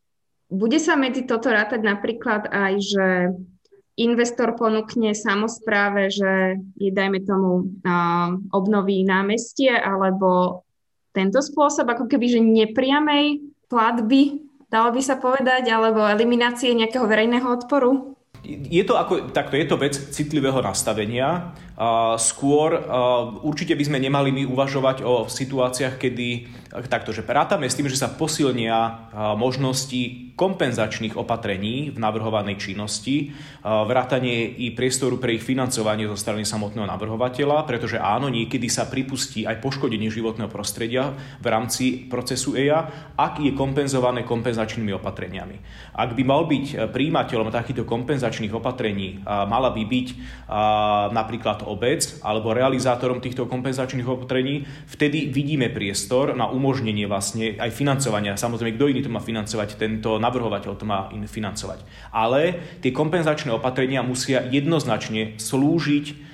bude 0.50 0.78
sa 0.78 0.94
medzi 0.94 1.24
toto 1.24 1.48
rátať 1.48 1.80
napríklad 1.80 2.48
aj, 2.52 2.72
že 2.80 3.06
investor 3.94 4.58
ponúkne 4.58 5.14
samozpráve, 5.14 6.10
že 6.10 6.58
je, 6.78 6.90
dajme 6.90 7.22
tomu, 7.22 7.70
obnoví 8.50 9.06
námestie, 9.06 9.70
alebo 9.70 10.62
tento 11.14 11.38
spôsob, 11.38 11.86
ako 11.86 12.10
keby, 12.10 12.26
že 12.26 12.40
nepriamej 12.42 13.38
platby, 13.70 14.42
dalo 14.66 14.90
by 14.90 15.02
sa 15.02 15.14
povedať, 15.22 15.70
alebo 15.70 16.02
eliminácie 16.02 16.74
nejakého 16.74 17.06
verejného 17.06 17.46
odporu? 17.46 18.18
Je 18.44 18.84
to, 18.84 19.00
ako, 19.00 19.32
takto, 19.32 19.56
je 19.56 19.64
to 19.64 19.80
vec 19.80 19.96
citlivého 19.96 20.60
nastavenia. 20.60 21.56
skôr 22.20 22.76
určite 23.40 23.72
by 23.72 23.84
sme 23.88 23.98
nemali 24.04 24.28
my 24.36 24.42
uvažovať 24.44 25.00
o 25.00 25.24
situáciách, 25.24 25.96
kedy 25.96 26.28
takto, 26.90 27.14
že 27.14 27.22
rátame 27.22 27.70
s 27.70 27.78
tým, 27.78 27.86
že 27.86 28.00
sa 28.00 28.10
posilnia 28.10 29.06
možnosti 29.38 30.34
kompenzačných 30.34 31.14
opatrení 31.14 31.94
v 31.94 31.98
navrhovanej 32.02 32.58
činnosti, 32.58 33.30
vrátanie 33.62 34.50
i 34.66 34.74
priestoru 34.74 35.22
pre 35.22 35.38
ich 35.38 35.46
financovanie 35.46 36.10
zo 36.10 36.18
strany 36.18 36.42
samotného 36.42 36.90
navrhovateľa, 36.90 37.62
pretože 37.70 38.02
áno, 38.02 38.26
niekedy 38.26 38.66
sa 38.66 38.90
pripustí 38.90 39.46
aj 39.46 39.62
poškodenie 39.62 40.10
životného 40.10 40.50
prostredia 40.50 41.14
v 41.38 41.46
rámci 41.46 42.10
procesu 42.10 42.58
EIA, 42.58 43.14
ak 43.14 43.38
je 43.38 43.54
kompenzované 43.54 44.26
kompenzačnými 44.26 44.90
opatreniami. 44.98 45.56
Ak 45.94 46.18
by 46.18 46.22
mal 46.26 46.50
byť 46.50 46.66
e, 46.74 46.74
príjimateľom 46.90 47.54
takýchto 47.54 47.86
kompenzačných 47.86 48.50
opatrení, 48.50 49.22
mala 49.24 49.70
by 49.70 49.82
byť 49.86 50.08
napríklad 51.14 51.62
obec 51.68 52.18
alebo 52.26 52.50
realizátorom 52.50 53.22
týchto 53.22 53.46
kompenzačných 53.46 54.06
opatrení, 54.06 54.66
vtedy 54.90 55.30
vidíme 55.30 55.70
priestor 55.70 56.34
na 56.34 56.50
umožnenie 56.50 56.63
vlastne 57.04 57.60
aj 57.60 57.68
financovania. 57.74 58.40
Samozrejme, 58.40 58.80
kto 58.80 58.88
iný 58.88 59.04
to 59.04 59.12
má 59.12 59.20
financovať, 59.20 59.76
tento 59.76 60.16
navrhovateľ 60.16 60.72
to 60.78 60.88
má 60.88 61.12
financovať. 61.12 61.84
Ale 62.08 62.56
tie 62.80 62.88
kompenzačné 62.88 63.52
opatrenia 63.52 64.00
musia 64.00 64.40
jednoznačne 64.48 65.36
slúžiť 65.36 66.32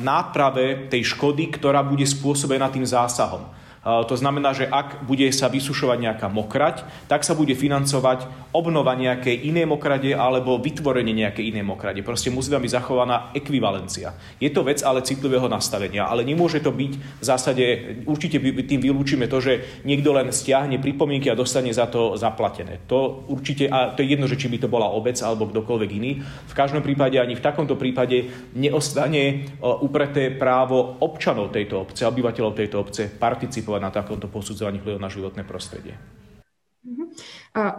náprave 0.00 0.86
tej 0.86 1.02
škody, 1.02 1.50
ktorá 1.50 1.82
bude 1.82 2.06
spôsobená 2.06 2.70
tým 2.70 2.86
zásahom. 2.86 3.42
To 3.80 4.12
znamená, 4.12 4.52
že 4.52 4.68
ak 4.68 5.08
bude 5.08 5.24
sa 5.32 5.48
vysušovať 5.48 5.98
nejaká 6.04 6.28
mokrať, 6.28 6.84
tak 7.08 7.24
sa 7.24 7.32
bude 7.32 7.56
financovať 7.56 8.28
obnova 8.52 8.92
nejakej 8.92 9.48
inej 9.48 9.64
mokrade 9.64 10.12
alebo 10.12 10.60
vytvorenie 10.60 11.16
nejakej 11.16 11.48
inej 11.48 11.64
mokrade. 11.64 12.04
Proste 12.04 12.28
musí 12.28 12.52
tam 12.52 12.60
byť 12.60 12.76
zachovaná 12.76 13.32
ekvivalencia. 13.32 14.12
Je 14.36 14.52
to 14.52 14.68
vec 14.68 14.84
ale 14.84 15.00
citlivého 15.00 15.48
nastavenia, 15.48 16.04
ale 16.04 16.28
nemôže 16.28 16.60
to 16.60 16.68
byť 16.68 16.92
v 16.92 17.24
zásade, 17.24 17.64
určite 18.04 18.36
tým 18.68 18.84
vylúčime 18.84 19.24
to, 19.32 19.40
že 19.40 19.80
niekto 19.88 20.12
len 20.12 20.28
stiahne 20.28 20.76
pripomienky 20.76 21.32
a 21.32 21.38
dostane 21.38 21.72
za 21.72 21.88
to 21.88 22.20
zaplatené. 22.20 22.84
To 22.84 23.24
určite, 23.32 23.64
a 23.64 23.96
to 23.96 24.04
je 24.04 24.12
jedno, 24.12 24.28
že 24.28 24.36
či 24.36 24.52
by 24.52 24.60
to 24.60 24.68
bola 24.68 24.92
obec 24.92 25.16
alebo 25.24 25.48
kdokoľvek 25.48 25.90
iný. 25.96 26.20
V 26.20 26.52
každom 26.52 26.84
prípade 26.84 27.16
ani 27.16 27.32
v 27.32 27.40
takomto 27.40 27.80
prípade 27.80 28.28
neostane 28.52 29.48
upreté 29.64 30.28
právo 30.36 31.00
občanov 31.00 31.48
tejto 31.48 31.88
obce, 31.88 32.04
obyvateľov 32.04 32.52
tejto 32.52 32.76
obce 32.76 33.08
participovať 33.08 33.68
participovať 33.70 33.80
na 33.82 33.90
takomto 33.94 34.26
posudzovaní 34.26 34.82
vplyvu 34.82 34.98
na 34.98 35.10
životné 35.12 35.42
prostredie. 35.46 35.94
Mhm. 36.80 37.12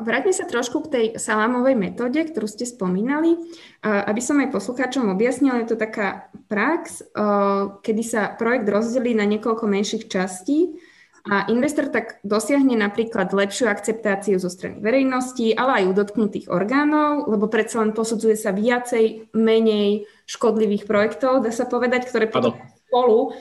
Vráťme 0.06 0.30
sa 0.30 0.46
trošku 0.46 0.86
k 0.86 0.92
tej 0.94 1.06
salámovej 1.18 1.74
metóde, 1.74 2.22
ktorú 2.22 2.46
ste 2.46 2.70
spomínali. 2.70 3.34
Aby 3.82 4.22
som 4.22 4.38
aj 4.38 4.54
poslucháčom 4.54 5.10
objasnila, 5.10 5.58
je 5.66 5.74
to 5.74 5.78
taká 5.82 6.30
prax, 6.46 7.02
kedy 7.82 8.04
sa 8.06 8.30
projekt 8.38 8.70
rozdelí 8.70 9.18
na 9.18 9.26
niekoľko 9.26 9.66
menších 9.66 10.06
častí 10.06 10.78
a 11.26 11.46
investor 11.54 11.90
tak 11.90 12.18
dosiahne 12.26 12.74
napríklad 12.78 13.30
lepšiu 13.34 13.70
akceptáciu 13.70 14.42
zo 14.42 14.50
strany 14.50 14.82
verejnosti, 14.82 15.54
ale 15.54 15.82
aj 15.82 15.84
u 15.90 15.94
dotknutých 15.98 16.50
orgánov, 16.50 17.30
lebo 17.30 17.46
predsa 17.46 17.82
len 17.82 17.94
posudzuje 17.94 18.34
sa 18.34 18.50
viacej, 18.54 19.34
menej 19.34 20.10
škodlivých 20.26 20.90
projektov, 20.90 21.46
dá 21.46 21.54
sa 21.54 21.70
povedať, 21.70 22.10
ktoré 22.10 22.26
potom 22.26 22.58
spolu 22.90 23.38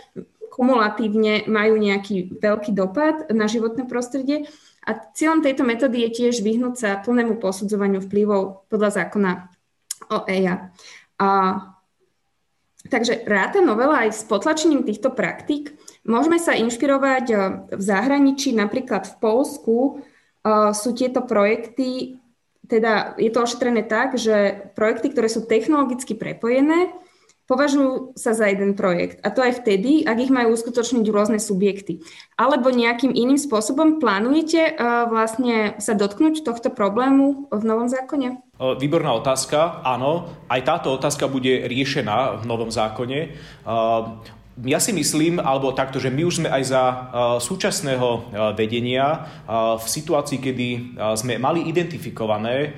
kumulatívne 0.51 1.47
majú 1.47 1.79
nejaký 1.79 2.43
veľký 2.43 2.75
dopad 2.75 3.31
na 3.31 3.47
životné 3.47 3.87
prostredie. 3.87 4.51
A 4.85 4.99
cieľom 5.15 5.41
tejto 5.41 5.63
metódy 5.63 6.03
je 6.09 6.11
tiež 6.25 6.43
vyhnúť 6.43 6.75
sa 6.75 6.91
plnému 6.99 7.39
posudzovaniu 7.39 8.03
vplyvov 8.03 8.67
podľa 8.67 9.07
zákona 9.07 9.31
o 10.11 10.27
EIA. 10.27 10.75
A, 11.21 11.29
takže 12.91 13.23
ráta 13.29 13.63
novela 13.63 14.09
aj 14.09 14.11
s 14.11 14.23
potlačením 14.27 14.83
týchto 14.83 15.15
praktík. 15.15 15.77
Môžeme 16.03 16.41
sa 16.41 16.57
inšpirovať 16.57 17.25
e, 17.31 17.37
v 17.77 17.83
zahraničí, 17.83 18.57
napríklad 18.57 19.07
v 19.07 19.15
Polsku 19.21 19.77
e, 19.79 19.93
sú 20.73 20.97
tieto 20.97 21.23
projekty, 21.29 22.17
teda 22.65 23.19
je 23.21 23.31
to 23.35 23.45
ošetrené 23.45 23.85
tak, 23.85 24.17
že 24.17 24.71
projekty, 24.79 25.13
ktoré 25.13 25.29
sú 25.29 25.45
technologicky 25.45 26.17
prepojené, 26.17 26.95
považujú 27.51 28.15
sa 28.15 28.31
za 28.31 28.47
jeden 28.47 28.79
projekt. 28.79 29.19
A 29.27 29.35
to 29.35 29.43
aj 29.43 29.67
vtedy, 29.67 30.07
ak 30.07 30.23
ich 30.23 30.31
majú 30.31 30.55
uskutočniť 30.55 31.03
rôzne 31.11 31.43
subjekty. 31.43 32.07
Alebo 32.39 32.71
nejakým 32.71 33.11
iným 33.11 33.37
spôsobom 33.37 33.99
plánujete 33.99 34.79
uh, 34.79 35.11
vlastne 35.11 35.75
sa 35.83 35.99
dotknúť 35.99 36.47
tohto 36.47 36.71
problému 36.71 37.51
v 37.51 37.63
novom 37.67 37.91
zákone? 37.91 38.39
Výborná 38.61 39.17
otázka. 39.19 39.83
Áno, 39.83 40.31
aj 40.47 40.61
táto 40.63 40.95
otázka 40.95 41.27
bude 41.27 41.67
riešená 41.67 42.39
v 42.39 42.45
novom 42.47 42.71
zákone 42.71 43.35
ja 44.61 44.77
si 44.83 44.93
myslím, 44.93 45.41
alebo 45.41 45.73
takto, 45.73 45.97
že 46.03 46.13
my 46.13 46.27
už 46.27 46.45
sme 46.45 46.49
aj 46.53 46.63
za 46.69 46.83
uh, 46.83 46.99
súčasného 47.41 48.09
uh, 48.09 48.23
vedenia 48.53 49.25
uh, 49.47 49.79
v 49.81 49.87
situácii, 49.89 50.39
kedy 50.43 50.69
sme 51.17 51.41
mali 51.41 51.65
identifikované, 51.71 52.77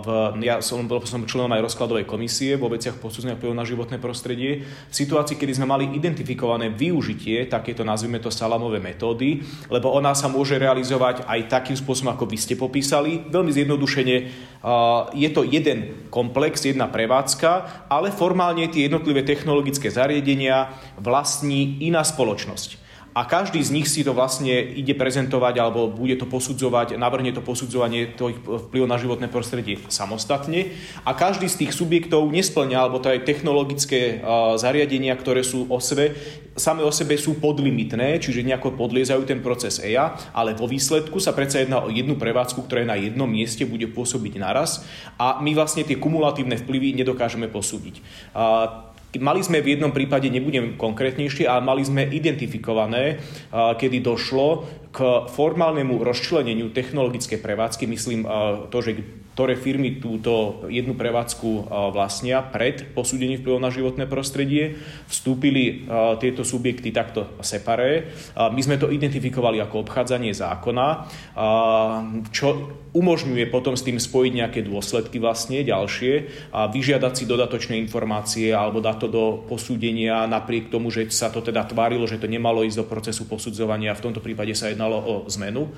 v, 0.00 0.06
ja 0.40 0.64
som, 0.64 0.88
bol 0.88 1.04
som 1.04 1.28
členom 1.28 1.52
aj 1.52 1.68
rozkladovej 1.68 2.08
komisie 2.08 2.56
vo 2.56 2.72
veciach 2.72 2.96
posudzenia 2.96 3.36
vplyvu 3.36 3.52
na 3.52 3.68
životné 3.68 4.00
prostredie, 4.00 4.64
v 4.64 4.94
situácii, 4.94 5.36
kedy 5.36 5.60
sme 5.60 5.68
mali 5.68 5.92
identifikované 5.92 6.72
využitie 6.72 7.44
takéto, 7.44 7.84
nazvime 7.84 8.16
to, 8.22 8.32
salamové 8.32 8.80
metódy, 8.80 9.44
lebo 9.68 9.92
ona 9.92 10.16
sa 10.16 10.32
môže 10.32 10.56
realizovať 10.56 11.28
aj 11.28 11.52
takým 11.52 11.76
spôsobom, 11.76 12.16
ako 12.16 12.24
vy 12.24 12.38
ste 12.40 12.54
popísali. 12.56 13.28
Veľmi 13.28 13.52
zjednodušene 13.52 14.16
je 15.14 15.28
to 15.30 15.42
jeden 15.46 16.08
komplex, 16.08 16.64
jedna 16.64 16.88
prevádzka, 16.88 17.86
ale 17.92 18.10
formálne 18.10 18.66
tie 18.72 18.88
jednotlivé 18.88 19.22
technologické 19.22 19.92
zariadenia, 19.92 20.72
vlastní 21.18 21.82
iná 21.82 22.06
spoločnosť. 22.06 22.86
A 23.18 23.26
každý 23.26 23.58
z 23.58 23.74
nich 23.74 23.90
si 23.90 24.06
to 24.06 24.14
vlastne 24.14 24.54
ide 24.54 24.94
prezentovať 24.94 25.58
alebo 25.58 25.90
bude 25.90 26.14
to 26.14 26.22
posudzovať, 26.22 26.94
navrhne 26.94 27.34
to 27.34 27.42
posudzovanie 27.42 28.14
toho 28.14 28.30
vplyvu 28.70 28.86
na 28.86 28.94
životné 28.94 29.26
prostredie 29.26 29.74
samostatne. 29.90 30.70
A 31.02 31.18
každý 31.18 31.50
z 31.50 31.66
tých 31.66 31.74
subjektov 31.74 32.30
nesplňa, 32.30 32.78
alebo 32.78 33.02
to 33.02 33.10
aj 33.10 33.26
technologické 33.26 34.22
zariadenia, 34.54 35.18
ktoré 35.18 35.42
sú 35.42 35.66
o 35.66 35.82
sebe, 35.82 36.14
same 36.54 36.86
o 36.86 36.94
sebe 36.94 37.18
sú 37.18 37.42
podlimitné, 37.42 38.22
čiže 38.22 38.46
nejako 38.46 38.78
podliezajú 38.78 39.26
ten 39.26 39.42
proces 39.42 39.82
EIA, 39.82 40.14
ale 40.30 40.54
vo 40.54 40.70
výsledku 40.70 41.18
sa 41.18 41.34
predsa 41.34 41.66
jedná 41.66 41.82
o 41.82 41.90
jednu 41.90 42.14
prevádzku, 42.14 42.70
ktorá 42.70 42.86
na 42.86 42.94
jednom 42.94 43.26
mieste 43.26 43.66
bude 43.66 43.90
pôsobiť 43.90 44.38
naraz 44.38 44.86
a 45.18 45.42
my 45.42 45.58
vlastne 45.58 45.82
tie 45.82 45.98
kumulatívne 45.98 46.54
vplyvy 46.54 46.94
nedokážeme 47.02 47.50
posúdiť. 47.50 47.98
Mali 49.16 49.40
sme 49.40 49.64
v 49.64 49.72
jednom 49.72 49.88
prípade, 49.88 50.28
nebudem 50.28 50.76
konkrétnejšie, 50.76 51.48
ale 51.48 51.64
mali 51.64 51.80
sme 51.80 52.04
identifikované, 52.04 53.16
kedy 53.52 54.04
došlo 54.04 54.68
k 54.92 55.24
formálnemu 55.32 56.04
rozčleneniu 56.04 56.68
technologické 56.76 57.40
prevádzky, 57.40 57.88
myslím 57.88 58.28
to, 58.68 58.78
že 58.84 59.00
ktoré 59.38 59.54
firmy 59.54 60.02
túto 60.02 60.66
jednu 60.66 60.98
prevádzku 60.98 61.70
vlastnia 61.94 62.42
pred 62.42 62.90
posúdením 62.90 63.38
vplyvu 63.38 63.62
na 63.62 63.70
životné 63.70 64.10
prostredie. 64.10 64.82
Vstúpili 65.06 65.86
tieto 66.18 66.42
subjekty 66.42 66.90
takto 66.90 67.38
separé. 67.38 68.10
My 68.34 68.58
sme 68.58 68.82
to 68.82 68.90
identifikovali 68.90 69.62
ako 69.62 69.86
obchádzanie 69.86 70.34
zákona, 70.34 71.06
čo 72.34 72.46
umožňuje 72.90 73.46
potom 73.46 73.78
s 73.78 73.86
tým 73.86 74.02
spojiť 74.02 74.32
nejaké 74.42 74.66
dôsledky 74.66 75.22
vlastne 75.22 75.62
ďalšie 75.62 76.50
a 76.50 76.66
vyžiadať 76.66 77.12
si 77.14 77.24
dodatočné 77.30 77.78
informácie 77.78 78.50
alebo 78.50 78.82
dať 78.82 79.06
to 79.06 79.08
do 79.12 79.24
posúdenia 79.46 80.26
napriek 80.26 80.66
tomu, 80.66 80.90
že 80.90 81.06
sa 81.14 81.30
to 81.30 81.46
teda 81.46 81.62
tvárilo, 81.62 82.10
že 82.10 82.18
to 82.18 82.26
nemalo 82.26 82.66
ísť 82.66 82.82
do 82.82 82.90
procesu 82.90 83.30
posudzovania. 83.30 83.94
V 83.94 84.02
tomto 84.10 84.18
prípade 84.18 84.50
sa 84.58 84.66
jednalo 84.66 84.98
o 84.98 85.14
zmenu 85.30 85.70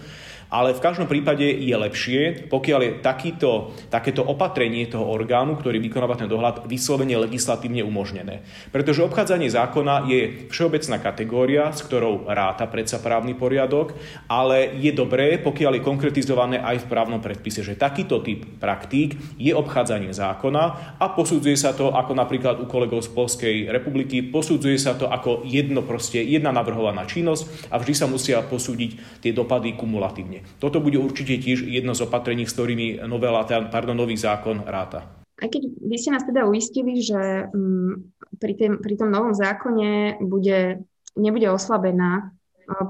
ale 0.51 0.75
v 0.75 0.83
každom 0.83 1.07
prípade 1.07 1.47
je 1.47 1.73
lepšie, 1.73 2.51
pokiaľ 2.51 2.81
je 2.83 2.93
takýto, 2.99 3.51
takéto 3.87 4.27
opatrenie 4.27 4.91
toho 4.91 5.07
orgánu, 5.07 5.55
ktorý 5.55 5.79
vykonáva 5.79 6.19
ten 6.19 6.27
dohľad, 6.27 6.67
vyslovene 6.67 7.15
legislatívne 7.23 7.87
umožnené. 7.87 8.43
Pretože 8.75 9.07
obchádzanie 9.07 9.47
zákona 9.47 10.11
je 10.11 10.51
všeobecná 10.51 10.99
kategória, 10.99 11.71
s 11.71 11.87
ktorou 11.87 12.27
ráta 12.27 12.67
predsa 12.67 12.99
právny 12.99 13.39
poriadok, 13.39 13.95
ale 14.27 14.75
je 14.77 14.91
dobré, 14.91 15.39
pokiaľ 15.39 15.79
je 15.79 15.87
konkretizované 15.87 16.57
aj 16.59 16.85
v 16.85 16.91
právnom 16.91 17.23
predpise, 17.23 17.63
že 17.63 17.79
takýto 17.79 18.19
typ 18.21 18.43
praktík 18.59 19.39
je 19.39 19.55
obchádzanie 19.55 20.11
zákona 20.11 20.99
a 20.99 21.07
posudzuje 21.15 21.55
sa 21.55 21.71
to 21.73 21.95
ako 21.95 22.13
napríklad 22.19 22.59
u 22.59 22.67
kolegov 22.67 23.07
z 23.07 23.15
Polskej 23.15 23.57
republiky, 23.71 24.27
posudzuje 24.27 24.77
sa 24.77 24.99
to 24.99 25.07
ako 25.07 25.47
jedno 25.47 25.87
proste, 25.87 26.19
jedna 26.19 26.51
navrhovaná 26.51 27.07
činnosť 27.07 27.71
a 27.71 27.79
vždy 27.79 27.95
sa 27.95 28.11
musia 28.11 28.43
posúdiť 28.43 29.23
tie 29.23 29.31
dopady 29.31 29.79
kumulatívne. 29.79 30.40
Toto 30.59 30.83
bude 30.83 31.01
určite 31.01 31.39
tiež 31.41 31.67
jedno 31.67 31.93
z 31.97 32.05
opatrení, 32.05 32.45
s 32.45 32.55
ktorými 32.55 33.05
novela, 33.07 33.45
pardon, 33.47 33.97
nový 33.97 34.17
zákon 34.19 34.65
ráta. 34.67 35.07
Aj 35.41 35.49
keď 35.49 35.63
vy 35.81 35.97
ste 35.97 36.13
nás 36.13 36.25
teda 36.25 36.45
uistili, 36.45 37.01
že 37.01 37.49
mm, 37.49 37.93
pri, 38.37 38.53
tým, 38.57 38.73
pri 38.85 38.95
tom 39.01 39.09
novom 39.09 39.33
zákone 39.33 40.21
bude, 40.21 40.85
nebude, 41.17 41.49
oslabená, 41.49 42.37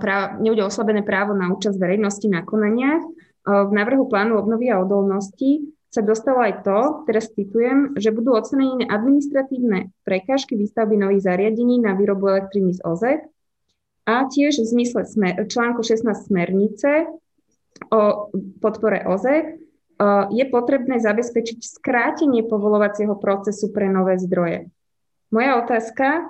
práv, 0.03 0.43
nebude 0.43 0.67
oslabené 0.67 1.07
právo 1.07 1.31
na 1.33 1.55
účasť 1.55 1.79
verejnosti 1.79 2.27
na 2.27 2.43
konaniach, 2.43 3.07
v 3.47 3.71
návrhu 3.73 4.05
plánu 4.11 4.37
obnovy 4.37 4.69
a 4.69 4.83
odolnosti 4.83 5.73
sa 5.91 6.05
dostalo 6.07 6.45
aj 6.45 6.63
to, 6.63 6.79
teraz 7.09 7.33
citujem, 7.35 7.99
že 7.99 8.15
budú 8.15 8.37
odstranené 8.37 8.87
administratívne 8.87 9.91
prekážky 10.07 10.55
výstavby 10.55 10.95
nových 10.95 11.27
zariadení 11.27 11.83
na 11.83 11.99
výrobu 11.99 12.31
elektriny 12.31 12.79
z 12.79 12.81
OZ, 12.85 13.03
a 14.11 14.27
tiež 14.27 14.59
v 14.59 14.67
zmysle 14.67 15.01
článku 15.47 15.87
16 15.87 16.03
smernice 16.27 17.07
o 17.89 18.29
podpore 18.61 19.09
OZE 19.09 19.57
je 20.33 20.45
potrebné 20.49 21.01
zabezpečiť 21.01 21.59
skrátenie 21.81 22.45
povolovacieho 22.45 23.17
procesu 23.17 23.73
pre 23.73 23.89
nové 23.89 24.21
zdroje. 24.21 24.69
Moja 25.33 25.61
otázka, 25.61 26.29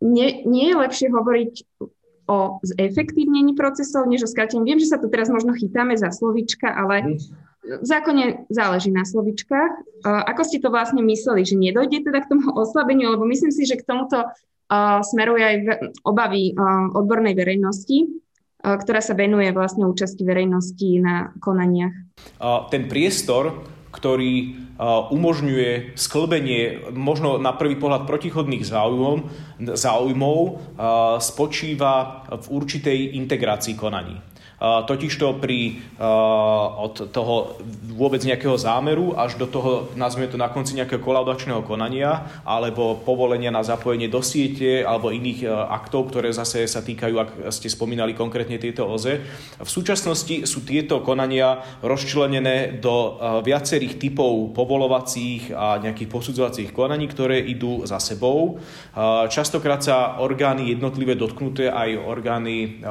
nie, 0.00 0.44
nie 0.48 0.72
je 0.72 0.76
lepšie 0.76 1.08
hovoriť 1.12 1.52
o 2.30 2.62
zefektívnení 2.62 3.52
procesov, 3.58 4.08
než 4.08 4.24
o 4.24 4.30
skrátení. 4.30 4.64
Viem, 4.64 4.80
že 4.80 4.88
sa 4.88 5.02
tu 5.02 5.12
teraz 5.12 5.28
možno 5.28 5.52
chytáme 5.52 5.98
za 5.98 6.08
slovička, 6.14 6.72
ale 6.72 7.20
v 7.60 7.84
zákone 7.84 8.48
záleží 8.48 8.88
na 8.88 9.04
slovičkách. 9.04 10.04
Ako 10.06 10.42
ste 10.46 10.62
to 10.62 10.72
vlastne 10.72 11.04
mysleli, 11.04 11.44
že 11.44 11.60
nedojde 11.60 12.06
teda 12.06 12.24
k 12.24 12.30
tomu 12.32 12.56
oslabeniu, 12.56 13.12
lebo 13.12 13.28
myslím 13.28 13.52
si, 13.52 13.68
že 13.68 13.76
k 13.76 13.84
tomuto 13.84 14.30
smeruje 15.04 15.42
aj 15.44 15.56
obavy 16.06 16.54
odbornej 16.94 17.34
verejnosti, 17.36 18.08
ktorá 18.60 19.00
sa 19.00 19.16
venuje 19.16 19.48
vlastne 19.52 19.88
účasti 19.88 20.22
verejnosti 20.24 21.00
na 21.00 21.32
konaniach. 21.40 21.96
Ten 22.68 22.86
priestor, 22.86 23.64
ktorý 23.90 24.54
umožňuje 25.10 25.98
sklbenie 25.98 26.92
možno 26.94 27.36
na 27.36 27.52
prvý 27.52 27.76
pohľad 27.76 28.06
protichodných 28.06 28.64
záujmov, 28.64 29.14
záujmov 29.76 30.38
spočíva 31.20 32.24
v 32.30 32.46
určitej 32.48 33.18
integrácii 33.18 33.74
konaní. 33.76 34.29
Totižto 34.60 35.40
pri 35.40 35.80
od 36.76 37.08
toho 37.08 37.56
vôbec 37.96 38.20
nejakého 38.20 38.60
zámeru 38.60 39.16
až 39.16 39.40
do 39.40 39.48
toho, 39.48 39.88
nazvime 39.96 40.28
to 40.28 40.36
na 40.36 40.52
konci 40.52 40.76
nejakého 40.76 41.00
kolaudačného 41.00 41.64
konania 41.64 42.28
alebo 42.44 43.00
povolenia 43.00 43.48
na 43.48 43.64
zapojenie 43.64 44.12
do 44.12 44.20
siete 44.20 44.84
alebo 44.84 45.16
iných 45.16 45.48
aktov, 45.48 46.12
ktoré 46.12 46.28
zase 46.36 46.68
sa 46.68 46.84
týkajú, 46.84 47.14
ak 47.16 47.30
ste 47.48 47.72
spomínali 47.72 48.12
konkrétne 48.12 48.60
tieto 48.60 48.84
OZE. 48.84 49.24
V 49.56 49.70
súčasnosti 49.70 50.44
sú 50.44 50.60
tieto 50.68 51.00
konania 51.00 51.64
rozčlenené 51.80 52.84
do 52.84 53.16
viacerých 53.40 53.96
typov 53.96 54.52
povolovacích 54.52 55.56
a 55.56 55.80
nejakých 55.80 56.12
posudzovacích 56.12 56.68
konaní, 56.76 57.08
ktoré 57.08 57.40
idú 57.40 57.88
za 57.88 57.96
sebou. 57.96 58.60
Častokrát 59.32 59.80
sa 59.80 60.20
orgány 60.20 60.68
jednotlivé 60.68 61.16
dotknuté 61.16 61.72
aj 61.72 61.96
orgány 61.96 62.84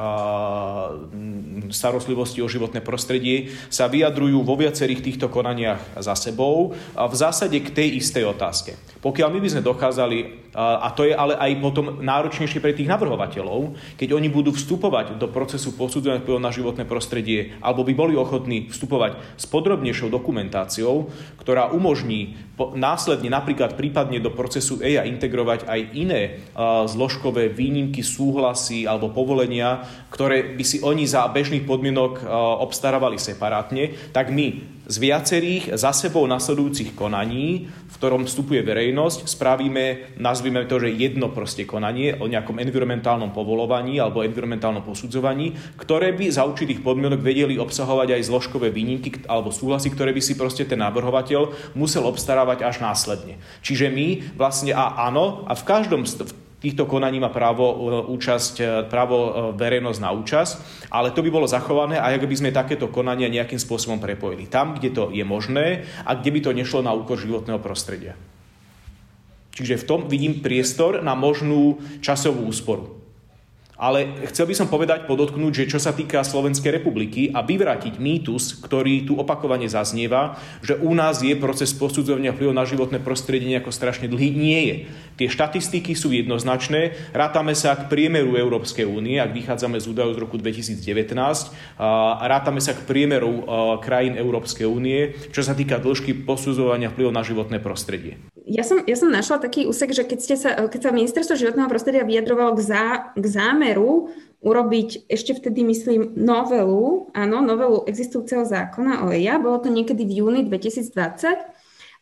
starostlivosti 1.68 2.40
o 2.40 2.48
životné 2.48 2.80
prostredie 2.80 3.52
sa 3.68 3.92
vyjadrujú 3.92 4.40
vo 4.40 4.56
viacerých 4.56 5.04
týchto 5.04 5.28
konaniach 5.28 6.00
za 6.00 6.16
sebou 6.16 6.72
a 6.96 7.04
v 7.04 7.14
zásade 7.14 7.60
k 7.60 7.68
tej 7.68 8.00
istej 8.00 8.24
otázke. 8.32 8.80
Pokiaľ 9.04 9.28
my 9.28 9.40
by 9.44 9.48
sme 9.52 9.62
dokázali, 9.68 10.18
a 10.56 10.88
to 10.96 11.04
je 11.04 11.14
ale 11.14 11.36
aj 11.36 11.62
potom 11.62 12.02
náročnejšie 12.02 12.58
pre 12.58 12.74
tých 12.74 12.90
navrhovateľov, 12.90 13.76
keď 13.96 14.16
oni 14.16 14.28
budú 14.32 14.50
vstupovať 14.56 15.16
do 15.20 15.30
procesu 15.30 15.76
posudzovania 15.76 16.20
vplyvu 16.20 16.40
na 16.42 16.52
životné 16.52 16.84
prostredie, 16.88 17.54
alebo 17.62 17.86
by 17.86 17.92
boli 17.94 18.14
ochotní 18.18 18.66
vstupovať 18.68 19.20
s 19.38 19.44
podrobnejšou 19.46 20.10
dokumentáciou, 20.10 21.08
ktorá 21.38 21.70
umožní 21.70 22.34
následne 22.76 23.32
napríklad 23.32 23.78
prípadne 23.78 24.20
do 24.20 24.32
procesu 24.32 24.80
EIA 24.84 25.08
integrovať 25.08 25.64
aj 25.64 25.80
iné 25.96 26.22
zložkové 26.86 27.48
výnimky, 27.48 28.04
súhlasy 28.04 28.84
alebo 28.84 29.14
povolenia, 29.14 29.86
ktoré 30.12 30.52
by 30.56 30.64
si 30.66 30.82
oni 30.84 31.08
za 31.08 31.24
bežných 31.30 31.64
podmienok 31.64 32.26
obstarávali 32.60 33.16
separátne, 33.16 34.12
tak 34.12 34.28
my 34.28 34.79
z 34.90 34.96
viacerých 34.98 35.78
za 35.78 35.94
sebou 35.94 36.26
nasledujúcich 36.26 36.98
konaní, 36.98 37.70
v 37.70 37.94
ktorom 37.94 38.26
vstupuje 38.26 38.58
verejnosť, 38.66 39.30
spravíme, 39.30 40.18
nazvime 40.18 40.66
to, 40.66 40.82
že 40.82 40.90
jedno 40.90 41.30
proste 41.30 41.62
konanie 41.62 42.18
o 42.18 42.26
nejakom 42.26 42.58
environmentálnom 42.58 43.30
povolovaní 43.30 44.02
alebo 44.02 44.26
environmentálnom 44.26 44.82
posudzovaní, 44.82 45.54
ktoré 45.78 46.10
by 46.10 46.34
za 46.34 46.42
určitých 46.42 46.82
podmienok 46.82 47.22
vedeli 47.22 47.54
obsahovať 47.62 48.18
aj 48.18 48.26
zložkové 48.26 48.74
výnimky 48.74 49.22
alebo 49.30 49.54
súhlasy, 49.54 49.94
ktoré 49.94 50.10
by 50.10 50.18
si 50.18 50.34
proste 50.34 50.66
ten 50.66 50.82
navrhovateľ 50.82 51.72
musel 51.78 52.02
obstarávať 52.10 52.66
až 52.66 52.82
následne. 52.82 53.38
Čiže 53.62 53.94
my 53.94 54.34
vlastne, 54.34 54.74
a 54.74 55.06
áno, 55.06 55.46
a 55.46 55.54
v 55.54 55.62
každom, 55.62 56.02
v 56.02 56.34
týchto 56.60 56.84
konaní 56.84 57.18
má 57.18 57.32
právo, 57.32 57.64
e, 57.66 57.74
účasť, 58.12 58.54
e, 58.60 58.64
právo 58.86 59.16
e, 59.16 59.30
verejnosť 59.56 60.00
na 60.04 60.12
účasť, 60.12 60.52
ale 60.92 61.10
to 61.10 61.24
by 61.24 61.32
bolo 61.32 61.48
zachované 61.48 61.96
a 61.96 62.12
ak 62.12 62.28
by 62.28 62.36
sme 62.36 62.52
takéto 62.52 62.92
konania 62.92 63.32
nejakým 63.32 63.56
spôsobom 63.56 63.98
prepojili. 63.98 64.46
Tam, 64.46 64.76
kde 64.76 64.92
to 64.92 65.04
je 65.10 65.24
možné 65.24 65.88
a 66.04 66.12
kde 66.12 66.30
by 66.30 66.40
to 66.44 66.50
nešlo 66.52 66.84
na 66.84 66.92
úkor 66.92 67.16
životného 67.16 67.58
prostredia. 67.58 68.14
Čiže 69.56 69.82
v 69.82 69.86
tom 69.88 70.00
vidím 70.06 70.44
priestor 70.44 71.00
na 71.02 71.16
možnú 71.18 71.80
časovú 72.04 72.46
úsporu. 72.46 72.99
Ale 73.80 74.28
chcel 74.28 74.44
by 74.44 74.54
som 74.60 74.68
povedať, 74.68 75.08
podotknúť, 75.08 75.64
že 75.64 75.70
čo 75.72 75.80
sa 75.80 75.96
týka 75.96 76.20
Slovenskej 76.20 76.68
republiky 76.68 77.32
a 77.32 77.40
vyvrátiť 77.40 77.96
mýtus, 77.96 78.60
ktorý 78.60 79.08
tu 79.08 79.16
opakovane 79.16 79.64
zaznieva, 79.72 80.36
že 80.60 80.76
u 80.76 80.92
nás 80.92 81.24
je 81.24 81.32
proces 81.32 81.72
posudzovania 81.72 82.36
vplyvu 82.36 82.52
na 82.52 82.68
životné 82.68 83.00
prostredie 83.00 83.48
nejako 83.48 83.72
strašne 83.72 84.04
dlhý. 84.12 84.36
Nie 84.36 84.60
je. 84.68 84.76
Tie 85.16 85.32
štatistiky 85.32 85.96
sú 85.96 86.12
jednoznačné. 86.12 86.92
Rátame 87.16 87.56
sa 87.56 87.72
k 87.72 87.88
priemeru 87.88 88.36
Európskej 88.36 88.84
únie, 88.84 89.16
ak 89.16 89.32
vychádzame 89.32 89.80
z 89.80 89.88
údajov 89.88 90.12
z 90.12 90.22
roku 90.28 90.36
2019. 90.36 91.16
A 91.80 92.24
rátame 92.28 92.60
sa 92.60 92.76
k 92.76 92.84
priemeru 92.84 93.48
krajín 93.80 94.20
Európskej 94.20 94.68
únie, 94.68 95.16
čo 95.32 95.40
sa 95.40 95.56
týka 95.56 95.80
dĺžky 95.80 96.28
posudzovania 96.28 96.92
vplyvu 96.92 97.08
na 97.16 97.24
životné 97.24 97.64
prostredie. 97.64 98.20
Ja 98.50 98.66
som, 98.66 98.82
ja 98.82 98.98
som 98.98 99.14
našla 99.14 99.38
taký 99.38 99.70
úsek, 99.70 99.94
že 99.94 100.02
keď, 100.02 100.18
ste 100.18 100.34
sa, 100.34 100.50
keď 100.66 100.80
sa 100.82 100.90
ministerstvo 100.90 101.38
životného 101.38 101.70
prostredia 101.70 102.02
vyjadrovalo 102.02 102.58
k, 102.58 102.60
zá, 102.66 102.86
k 103.14 103.22
zámeru 103.22 104.10
urobiť 104.42 105.06
ešte 105.06 105.38
vtedy, 105.38 105.62
myslím, 105.62 106.18
novelu, 106.18 107.14
áno, 107.14 107.46
novelu 107.46 107.86
existujúceho 107.86 108.42
zákona 108.42 109.06
o 109.06 109.14
EIA, 109.14 109.38
bolo 109.38 109.62
to 109.62 109.70
niekedy 109.70 110.02
v 110.02 110.18
júni 110.18 110.42
2020. 110.50 111.38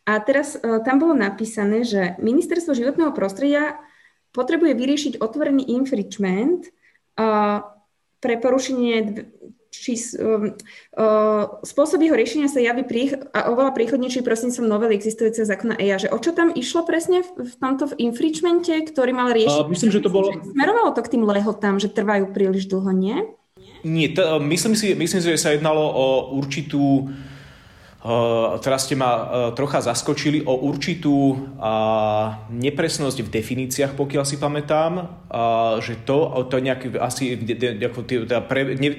A 0.09 0.13
teraz 0.25 0.57
uh, 0.57 0.81
tam 0.81 0.97
bolo 0.97 1.13
napísané, 1.13 1.85
že 1.85 2.17
ministerstvo 2.17 2.73
životného 2.73 3.13
prostredia 3.13 3.77
potrebuje 4.33 4.73
vyriešiť 4.73 5.13
otvorený 5.21 5.69
infringement 5.69 6.65
uh, 6.65 7.61
pre 8.17 8.41
porušenie 8.41 9.29
um, 10.17 10.53
uh, 10.97 11.61
spôsob 11.61 12.01
jeho 12.01 12.17
riešenia 12.17 12.49
sa 12.49 12.59
javí 12.59 12.83
prích, 12.83 13.15
a 13.31 13.53
oveľa 13.53 13.71
príchodnejší 13.77 14.25
som 14.49 14.65
novely 14.65 14.97
existujúceho 14.97 15.45
zákona 15.45 15.77
EIA. 15.77 16.01
Že 16.01 16.13
o 16.13 16.17
čo 16.17 16.31
tam 16.33 16.49
išlo 16.51 16.83
presne 16.83 17.21
v, 17.21 17.47
v 17.47 17.53
tomto 17.57 17.93
v 17.93 18.09
infringemente, 18.09 18.73
ktorý 18.89 19.11
mal 19.13 19.29
riešiť? 19.31 19.65
Uh, 19.65 19.71
myslím, 19.71 19.91
že 19.93 20.01
to 20.01 20.09
bolo... 20.09 20.33
Smerovalo 20.33 20.91
to 20.97 21.01
k 21.05 21.11
tým 21.17 21.23
lehotám, 21.23 21.77
že 21.77 21.93
trvajú 21.93 22.33
príliš 22.33 22.65
dlho, 22.67 22.91
nie? 22.91 23.17
Nie, 23.85 24.11
to, 24.11 24.43
myslím, 24.43 24.75
si, 24.75 24.91
myslím 24.91 25.21
si, 25.23 25.27
že 25.31 25.39
sa 25.39 25.55
jednalo 25.55 25.79
o 25.79 26.05
určitú 26.35 27.07
teraz 28.63 28.87
ste 28.87 28.95
ma 28.95 29.27
trocha 29.59 29.83
zaskočili 29.83 30.47
o 30.47 30.55
určitú 30.63 31.35
nepresnosť 32.47 33.17
v 33.27 33.29
definíciách, 33.29 33.91
pokiaľ 33.99 34.23
si 34.23 34.39
pamätám, 34.39 35.07
že 35.83 35.99
to, 36.07 36.47
to 36.47 36.63
nejaké 36.63 36.95
asi 36.95 37.35
teda 37.35 38.47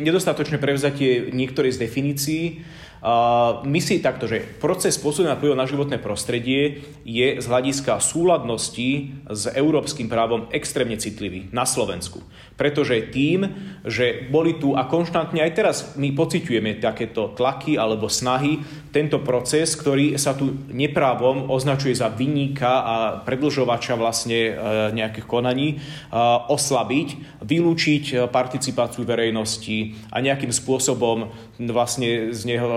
nedostatočné 0.04 0.60
prevzatie 0.60 1.32
niektorej 1.32 1.72
z 1.76 1.78
definícií 1.80 2.44
myslí 3.64 4.04
takto, 4.04 4.28
že 4.28 4.44
proces 4.60 5.00
posúdenia 5.00 5.36
vplyvu 5.40 5.56
na 5.56 5.64
životné 5.64 5.96
prostredie 6.04 6.84
je 7.00 7.40
z 7.40 7.46
hľadiska 7.48 7.96
súladnosti 7.96 9.16
s 9.24 9.42
európskym 9.56 10.12
právom 10.12 10.52
extrémne 10.52 11.00
citlivý 11.00 11.48
na 11.48 11.64
Slovensku. 11.64 12.20
Pretože 12.60 13.08
tým, 13.08 13.48
že 13.88 14.28
boli 14.28 14.60
tu 14.60 14.76
a 14.76 14.84
konštantne 14.84 15.40
aj 15.40 15.52
teraz 15.56 15.76
my 15.96 16.12
pociťujeme 16.12 16.76
takéto 16.84 17.32
tlaky 17.32 17.80
alebo 17.80 18.12
snahy, 18.12 18.60
tento 18.90 19.22
proces, 19.22 19.78
ktorý 19.78 20.18
sa 20.18 20.34
tu 20.34 20.50
neprávom 20.68 21.46
označuje 21.46 21.94
za 21.94 22.10
vyníka 22.10 22.82
a 22.82 22.94
predlžovača 23.22 23.94
vlastne 23.94 24.50
e, 24.50 24.52
nejakých 24.98 25.26
konaní, 25.30 25.68
e, 25.74 25.76
oslabiť, 26.50 27.40
vylúčiť 27.40 28.04
e, 28.10 28.14
participáciu 28.26 29.06
verejnosti 29.06 29.94
a 30.10 30.18
nejakým 30.18 30.50
spôsobom 30.50 31.30
vlastne 31.70 32.34
z 32.34 32.40
neho 32.50 32.68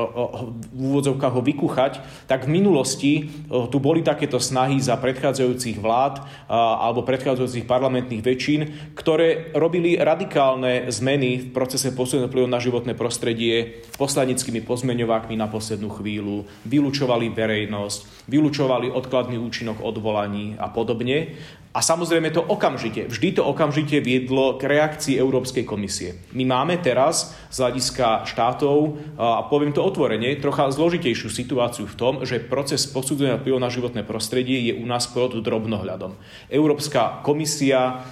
v 0.69 0.81
úvodzovkách 0.91 1.33
ho 1.33 1.41
vykuchať, 1.41 1.93
tak 2.27 2.45
v 2.45 2.61
minulosti 2.61 3.31
tu 3.47 3.77
boli 3.79 4.03
takéto 4.03 4.43
snahy 4.43 4.77
za 4.83 4.99
predchádzajúcich 4.99 5.79
vlád 5.79 6.19
alebo 6.51 7.07
predchádzajúcich 7.07 7.63
parlamentných 7.63 8.19
väčšín, 8.19 8.61
ktoré 8.91 9.55
robili 9.55 9.72
radikálne 9.97 10.91
zmeny 10.91 11.47
v 11.47 11.55
procese 11.55 11.89
posledného 11.95 12.29
vplyvu 12.29 12.47
na 12.51 12.59
životné 12.61 12.93
prostredie 12.93 13.81
poslanickými 13.97 14.61
pozmeňovákmi 14.61 15.33
na 15.33 15.49
poslednú 15.49 15.89
chvíľu, 15.89 16.45
vylúčovali 16.67 17.31
verejnosť, 17.31 18.29
vylúčovali 18.29 18.91
odkladný 18.93 19.39
účinok 19.39 19.81
odvolaní 19.81 20.59
a 20.59 20.69
podobne. 20.69 21.33
A 21.73 21.81
samozrejme 21.81 22.29
to 22.29 22.45
okamžite, 22.45 23.09
vždy 23.09 23.41
to 23.41 23.49
okamžite 23.49 23.97
viedlo 23.97 24.61
k 24.61 24.69
reakcii 24.69 25.17
Európskej 25.17 25.65
komisie. 25.65 26.21
My 26.29 26.45
máme 26.45 26.77
teraz 26.77 27.33
z 27.49 27.65
hľadiska 27.65 28.29
štátov, 28.29 29.01
a 29.17 29.49
poviem 29.49 29.73
to 29.73 29.81
otvorene, 29.81 30.37
trocha 30.37 30.69
zložitejšiu 30.69 31.33
situáciu 31.33 31.89
v 31.89 31.97
tom, 31.97 32.13
že 32.29 32.37
proces 32.37 32.85
posudzenia 32.85 33.41
vplyvu 33.41 33.57
na 33.57 33.73
životné 33.73 34.05
prostredie 34.05 34.69
je 34.69 34.77
u 34.77 34.85
nás 34.85 35.09
pod 35.09 35.33
drobnohľadom. 35.33 36.13
Európska 36.53 37.25
komisia 37.25 38.05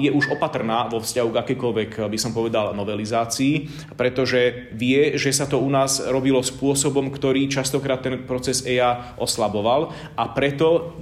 je 0.00 0.08
už 0.08 0.32
opatrná 0.40 0.88
vo 0.88 1.04
vzťahu 1.04 1.28
k 1.28 1.40
akékoľvek, 1.44 1.90
by 2.08 2.18
som 2.20 2.32
povedal, 2.32 2.72
novelizácii, 2.72 3.68
pretože 4.00 4.72
vie, 4.72 5.20
že 5.20 5.28
sa 5.36 5.44
to 5.44 5.60
u 5.60 5.68
nás 5.68 6.00
robilo 6.08 6.40
spôsobom, 6.40 7.12
ktorý 7.12 7.52
častokrát 7.52 8.00
ten 8.00 8.24
proces 8.24 8.64
EIA 8.64 9.20
oslaboval 9.20 9.92
a 10.16 10.24
preto 10.32 10.96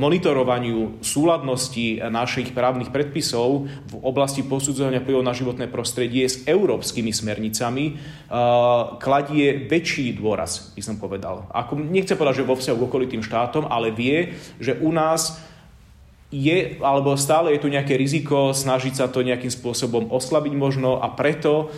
monitorovaniu 0.00 1.01
súladnosti 1.02 1.98
našich 1.98 2.54
právnych 2.56 2.94
predpisov 2.94 3.68
v 3.68 3.94
oblasti 4.00 4.46
posudzovania 4.46 5.02
vplyvov 5.02 5.22
na 5.26 5.34
životné 5.36 5.66
prostredie 5.68 6.26
s 6.26 6.46
európskymi 6.46 7.12
smernicami 7.12 8.00
kladie 9.02 9.66
väčší 9.68 10.16
dôraz, 10.16 10.72
by 10.72 10.82
som 10.82 10.96
povedal. 10.96 11.50
Ako, 11.52 11.76
nechce 11.76 12.16
povedať, 12.16 12.42
že 12.42 12.48
vo 12.48 12.56
vzťahu 12.56 12.76
k 12.78 12.86
okolitým 12.88 13.22
štátom, 13.22 13.68
ale 13.68 13.92
vie, 13.92 14.38
že 14.62 14.78
u 14.80 14.94
nás 14.94 15.42
je, 16.32 16.80
alebo 16.80 17.12
stále 17.20 17.52
je 17.52 17.60
tu 17.60 17.68
nejaké 17.68 18.00
riziko 18.00 18.56
snažiť 18.56 19.04
sa 19.04 19.06
to 19.12 19.20
nejakým 19.20 19.52
spôsobom 19.52 20.08
oslabiť 20.08 20.56
možno 20.56 20.96
a 20.96 21.12
preto 21.12 21.68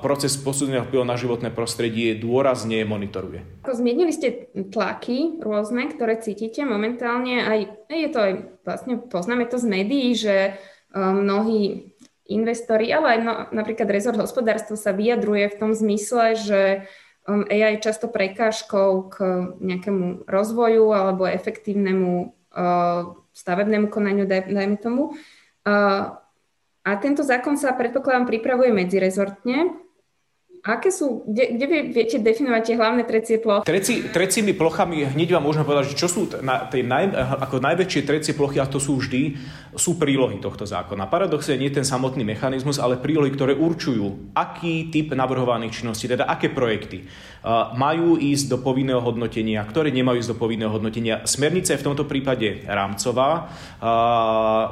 proces 0.00 0.38
posúdenia 0.38 0.86
vplyvu 0.86 1.02
na 1.02 1.18
životné 1.18 1.50
prostredie 1.50 2.14
dôrazne 2.14 2.86
monitoruje. 2.86 3.42
Zmienili 3.66 4.14
ste 4.14 4.54
tlaky 4.54 5.42
rôzne, 5.42 5.90
ktoré 5.90 6.22
cítite 6.22 6.62
momentálne, 6.62 7.42
aj 7.42 7.58
je 7.90 8.08
to 8.14 8.18
aj 8.22 8.32
vlastne 8.62 9.02
poznáme 9.02 9.50
to 9.50 9.58
z 9.58 9.66
médií, 9.66 10.14
že 10.14 10.54
mnohí 10.94 11.90
investori, 12.30 12.94
ale 12.94 13.18
aj 13.18 13.20
no, 13.20 13.32
napríklad 13.50 13.90
rezort 13.90 14.16
hospodárstva 14.16 14.78
sa 14.78 14.94
vyjadruje 14.94 15.50
v 15.50 15.58
tom 15.58 15.74
zmysle, 15.74 16.38
že 16.38 16.60
AI 17.26 17.80
je 17.80 17.84
často 17.84 18.06
prekážkou 18.06 19.10
k 19.10 19.16
nejakému 19.58 20.28
rozvoju 20.28 20.92
alebo 20.92 21.26
efektívnemu 21.26 22.36
stavebnému 23.34 23.90
konaniu, 23.90 24.24
daj, 24.24 24.46
dajme 24.46 24.78
tomu. 24.78 25.02
Uh, 25.64 26.14
a 26.84 26.90
tento 27.00 27.24
zákon 27.24 27.56
sa, 27.56 27.72
predpokladám, 27.72 28.28
pripravuje 28.28 28.70
medzirezortne. 28.70 29.83
Aké 30.64 30.88
sú, 30.88 31.28
kde, 31.28 31.60
kde 31.60 31.92
viete 31.92 32.16
definovať 32.16 32.62
tie 32.64 32.76
hlavné 32.80 33.04
trecie 33.04 33.36
plochy? 33.36 33.68
Treci, 33.68 34.08
trecími 34.08 34.56
plochami 34.56 35.04
hneď 35.12 35.36
vám 35.36 35.44
môžeme 35.44 35.68
povedať, 35.68 35.92
že 35.92 36.00
čo 36.00 36.08
sú 36.08 36.24
na, 36.40 36.64
tie 36.72 36.80
naj, 36.80 37.12
ako 37.44 37.60
najväčšie 37.60 38.00
trecie 38.08 38.32
plochy, 38.32 38.56
a 38.56 38.64
to 38.64 38.80
sú 38.80 38.96
vždy, 38.96 39.36
sú 39.76 40.00
prílohy 40.00 40.40
tohto 40.40 40.64
zákona. 40.64 41.12
Paradoxne 41.12 41.60
nie 41.60 41.68
ten 41.68 41.84
samotný 41.84 42.24
mechanizmus, 42.24 42.80
ale 42.80 42.96
prílohy, 42.96 43.28
ktoré 43.36 43.52
určujú, 43.52 44.32
aký 44.32 44.88
typ 44.88 45.12
navrhovaných 45.12 45.84
činností, 45.84 46.08
teda 46.08 46.24
aké 46.24 46.48
projekty 46.48 47.04
majú 47.76 48.16
ísť 48.16 48.56
do 48.56 48.58
povinného 48.64 49.04
hodnotenia, 49.04 49.68
ktoré 49.68 49.92
nemajú 49.92 50.16
ísť 50.16 50.32
do 50.32 50.40
povinného 50.40 50.72
hodnotenia. 50.72 51.28
Smernica 51.28 51.76
je 51.76 51.80
v 51.84 51.86
tomto 51.92 52.08
prípade 52.08 52.64
rámcová, 52.64 53.52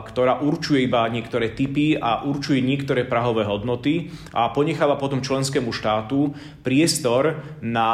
ktorá 0.09 0.41
určuje 0.41 0.89
iba 0.89 1.05
niektoré 1.13 1.53
typy 1.53 2.01
a 2.01 2.25
určuje 2.25 2.65
niektoré 2.65 3.05
prahové 3.05 3.45
hodnoty 3.45 4.09
a 4.33 4.49
ponecháva 4.57 4.97
potom 4.97 5.21
členskému 5.21 5.69
štátu 5.83 6.31
priestor 6.63 7.43
na 7.59 7.91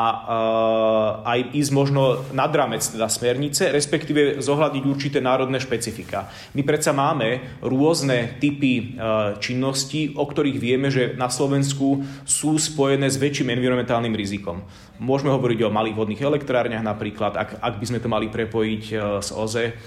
aj 1.25 1.57
ísť 1.57 1.73
možno 1.73 2.21
nad 2.37 2.53
rámec 2.53 2.85
teda 2.85 3.09
smernice, 3.09 3.73
respektíve 3.73 4.45
zohľadiť 4.45 4.83
určité 4.85 5.19
národné 5.25 5.57
špecifika. 5.57 6.29
My 6.53 6.61
predsa 6.69 6.93
máme 6.93 7.41
rôzne 7.65 8.37
typy 8.37 9.01
činností, 9.41 10.13
o 10.13 10.29
ktorých 10.29 10.61
vieme, 10.61 10.93
že 10.93 11.17
na 11.17 11.33
Slovensku 11.33 12.05
sú 12.29 12.61
spojené 12.61 13.09
s 13.09 13.17
väčším 13.17 13.57
environmentálnym 13.57 14.13
rizikom. 14.13 14.61
Môžeme 14.99 15.31
hovoriť 15.31 15.65
o 15.65 15.73
malých 15.73 15.97
vodných 15.97 16.21
elektrárniach 16.27 16.83
napríklad, 16.83 17.39
ak, 17.39 17.51
ak 17.63 17.75
by 17.79 17.87
sme 17.87 18.03
to 18.03 18.11
mali 18.11 18.27
prepojiť 18.27 18.85
e, 18.91 18.95
s 19.23 19.31
OZE. 19.31 19.79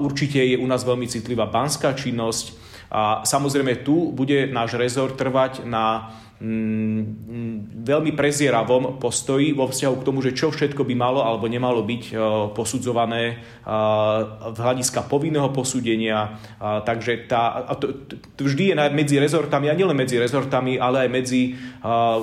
Určite 0.00 0.40
je 0.40 0.56
u 0.56 0.64
nás 0.64 0.80
veľmi 0.80 1.04
citlivá 1.04 1.44
banská 1.44 1.92
činnosť 1.92 2.56
a 2.90 3.22
samozrejme 3.22 3.86
tu 3.86 4.10
bude 4.10 4.50
náš 4.50 4.74
rezort 4.74 5.14
trvať 5.14 5.62
na 5.62 6.10
veľmi 6.40 8.16
prezieravom 8.16 8.96
postoji 8.96 9.52
vo 9.52 9.68
vzťahu 9.68 9.94
k 10.00 10.06
tomu, 10.08 10.24
že 10.24 10.32
čo 10.32 10.48
všetko 10.48 10.88
by 10.88 10.94
malo 10.96 11.20
alebo 11.20 11.44
nemalo 11.44 11.84
byť 11.84 12.04
e, 12.08 12.14
posudzované 12.56 13.22
e, 13.28 13.34
v 14.48 14.58
hľadiska 14.58 15.04
povinného 15.04 15.52
posúdenia. 15.52 16.40
Takže 16.60 17.28
tá, 17.28 17.76
vždy 18.40 18.72
je 18.72 18.74
medzi 18.92 19.16
rezortami, 19.20 19.68
a 19.68 19.76
nielen 19.76 19.96
medzi 19.96 20.16
rezortami, 20.16 20.80
ale 20.80 21.06
aj 21.06 21.10
medzi 21.12 21.42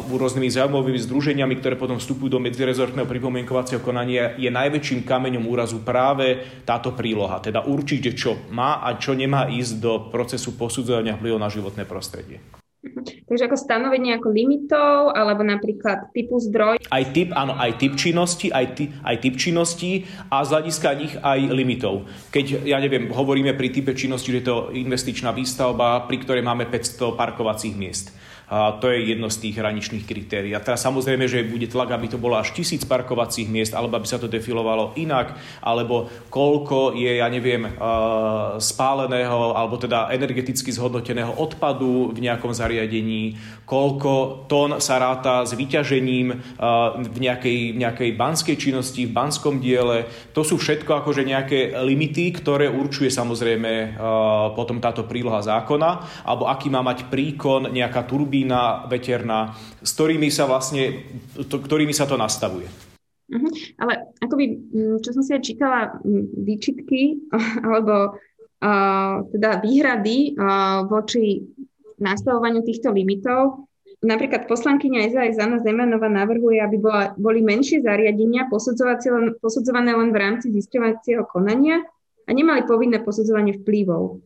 rôznymi 0.10 0.49
zaujímavými 0.49 0.99
združeniami, 1.06 1.53
ktoré 1.62 1.77
potom 1.77 2.01
vstupujú 2.01 2.38
do 2.38 2.41
medzirezortného 2.41 3.06
pripomienkovacieho 3.06 3.82
konania, 3.82 4.34
je 4.38 4.49
najväčším 4.49 5.06
kameňom 5.06 5.45
úrazu 5.45 5.82
práve 5.86 6.41
táto 6.65 6.93
príloha. 6.93 7.41
Teda 7.41 7.65
určite, 7.65 8.13
čo 8.17 8.49
má 8.49 8.82
a 8.82 8.97
čo 8.97 9.13
nemá 9.13 9.49
ísť 9.49 9.73
do 9.77 9.93
procesu 10.10 10.58
posudzovania 10.58 11.17
vplyvu 11.17 11.38
na 11.38 11.49
životné 11.49 11.86
prostredie. 11.86 12.41
Takže 13.28 13.43
ako 13.47 13.58
stanovenie 13.58 14.15
ako 14.15 14.30
limitov, 14.32 15.12
alebo 15.13 15.43
napríklad 15.43 16.12
typu 16.12 16.39
zdroj. 16.39 16.80
Aj 16.88 17.04
typ, 17.12 17.36
áno, 17.36 17.56
aj 17.56 17.78
typ 17.80 17.93
činnosti, 18.00 18.47
aj, 18.50 18.65
ty, 18.78 18.91
aj 19.04 19.15
typ 19.19 19.36
činnosti 19.36 20.08
a 20.32 20.43
z 20.45 20.50
hľadiska 20.54 20.89
nich 20.97 21.13
aj 21.19 21.39
limitov. 21.52 22.08
Keď, 22.32 22.67
ja 22.67 22.78
neviem, 22.80 23.12
hovoríme 23.12 23.54
pri 23.54 23.71
type 23.73 23.91
činnosti, 23.97 24.32
že 24.32 24.39
je 24.39 24.47
to 24.47 24.58
investičná 24.71 25.32
výstavba, 25.36 26.08
pri 26.08 26.17
ktorej 26.23 26.43
máme 26.43 26.69
500 26.69 27.19
parkovacích 27.19 27.76
miest 27.76 28.13
to 28.48 28.86
je 28.88 29.12
jedno 29.12 29.28
z 29.28 29.44
tých 29.44 29.60
hraničných 29.60 30.08
kritérií. 30.08 30.56
A 30.56 30.64
teraz 30.64 30.80
samozrejme, 30.80 31.28
že 31.28 31.44
bude 31.44 31.68
tlak, 31.68 31.92
aby 31.92 32.08
to 32.08 32.16
bolo 32.16 32.40
až 32.40 32.56
tisíc 32.56 32.88
parkovacích 32.88 33.52
miest, 33.52 33.76
alebo 33.76 34.00
aby 34.00 34.08
sa 34.08 34.16
to 34.16 34.32
defilovalo 34.32 34.96
inak, 34.96 35.36
alebo 35.60 36.08
koľko 36.32 36.96
je, 36.96 37.20
ja 37.20 37.28
neviem, 37.28 37.68
spáleného, 38.64 39.52
alebo 39.52 39.76
teda 39.76 40.08
energeticky 40.16 40.72
zhodnoteného 40.72 41.36
odpadu 41.36 42.16
v 42.16 42.24
nejakom 42.24 42.56
zariadení, 42.56 43.36
koľko 43.68 44.48
tón 44.48 44.80
sa 44.80 44.96
ráta 44.96 45.44
s 45.44 45.52
vyťažením 45.52 46.28
v 47.04 47.18
nejakej, 47.20 47.76
nejakej 47.76 48.10
banskej 48.16 48.56
činnosti, 48.56 49.04
v 49.04 49.12
banskom 49.12 49.60
diele. 49.60 50.08
To 50.32 50.48
sú 50.48 50.56
všetko 50.56 51.04
akože 51.04 51.28
nejaké 51.28 51.76
limity, 51.84 52.32
ktoré 52.32 52.72
určuje 52.72 53.12
samozrejme 53.12 54.00
potom 54.56 54.80
táto 54.80 55.04
príloha 55.04 55.44
zákona, 55.44 56.24
alebo 56.24 56.48
aký 56.48 56.72
má 56.72 56.80
mať 56.80 57.12
príkon 57.12 57.76
nejaká 57.76 58.08
turbína 58.08 58.36
turbína 58.38 58.86
veterná, 58.86 59.58
s 59.82 59.97
ktorými 59.97 60.30
sa 60.30 60.45
vlastne, 60.45 61.10
to, 61.50 61.58
ktorými 61.58 61.89
sa 61.89 62.06
to 62.06 62.13
nastavuje. 62.21 62.69
Uh-huh. 63.34 63.52
Ale 63.82 64.13
akoby, 64.21 64.45
mm, 64.54 64.97
čo 65.02 65.10
som 65.17 65.26
si 65.26 65.34
aj 65.34 65.41
čítala, 65.41 65.97
mm, 66.06 66.45
výčitky 66.45 67.17
alebo 67.65 68.13
uh, 68.13 69.26
teda 69.34 69.65
výhrady 69.65 70.38
uh, 70.38 70.86
voči 70.86 71.41
nastavovaniu 71.97 72.62
týchto 72.62 72.93
limitov, 72.93 73.65
Napríklad 73.97 74.45
poslankyňa 74.45 75.10
SAS 75.10 75.41
Zana 75.41 75.58
Zemanová 75.58 76.06
navrhuje, 76.06 76.62
aby 76.62 76.78
bola, 76.78 77.17
boli 77.17 77.41
menšie 77.41 77.82
zariadenia 77.82 78.45
posudzované 79.41 79.89
len 79.89 80.13
v 80.13 80.21
rámci 80.21 80.54
zisťovacieho 80.54 81.26
konania 81.26 81.82
a 82.21 82.30
nemali 82.30 82.62
povinné 82.69 83.02
posudzovanie 83.02 83.58
vplyvov. 83.58 84.21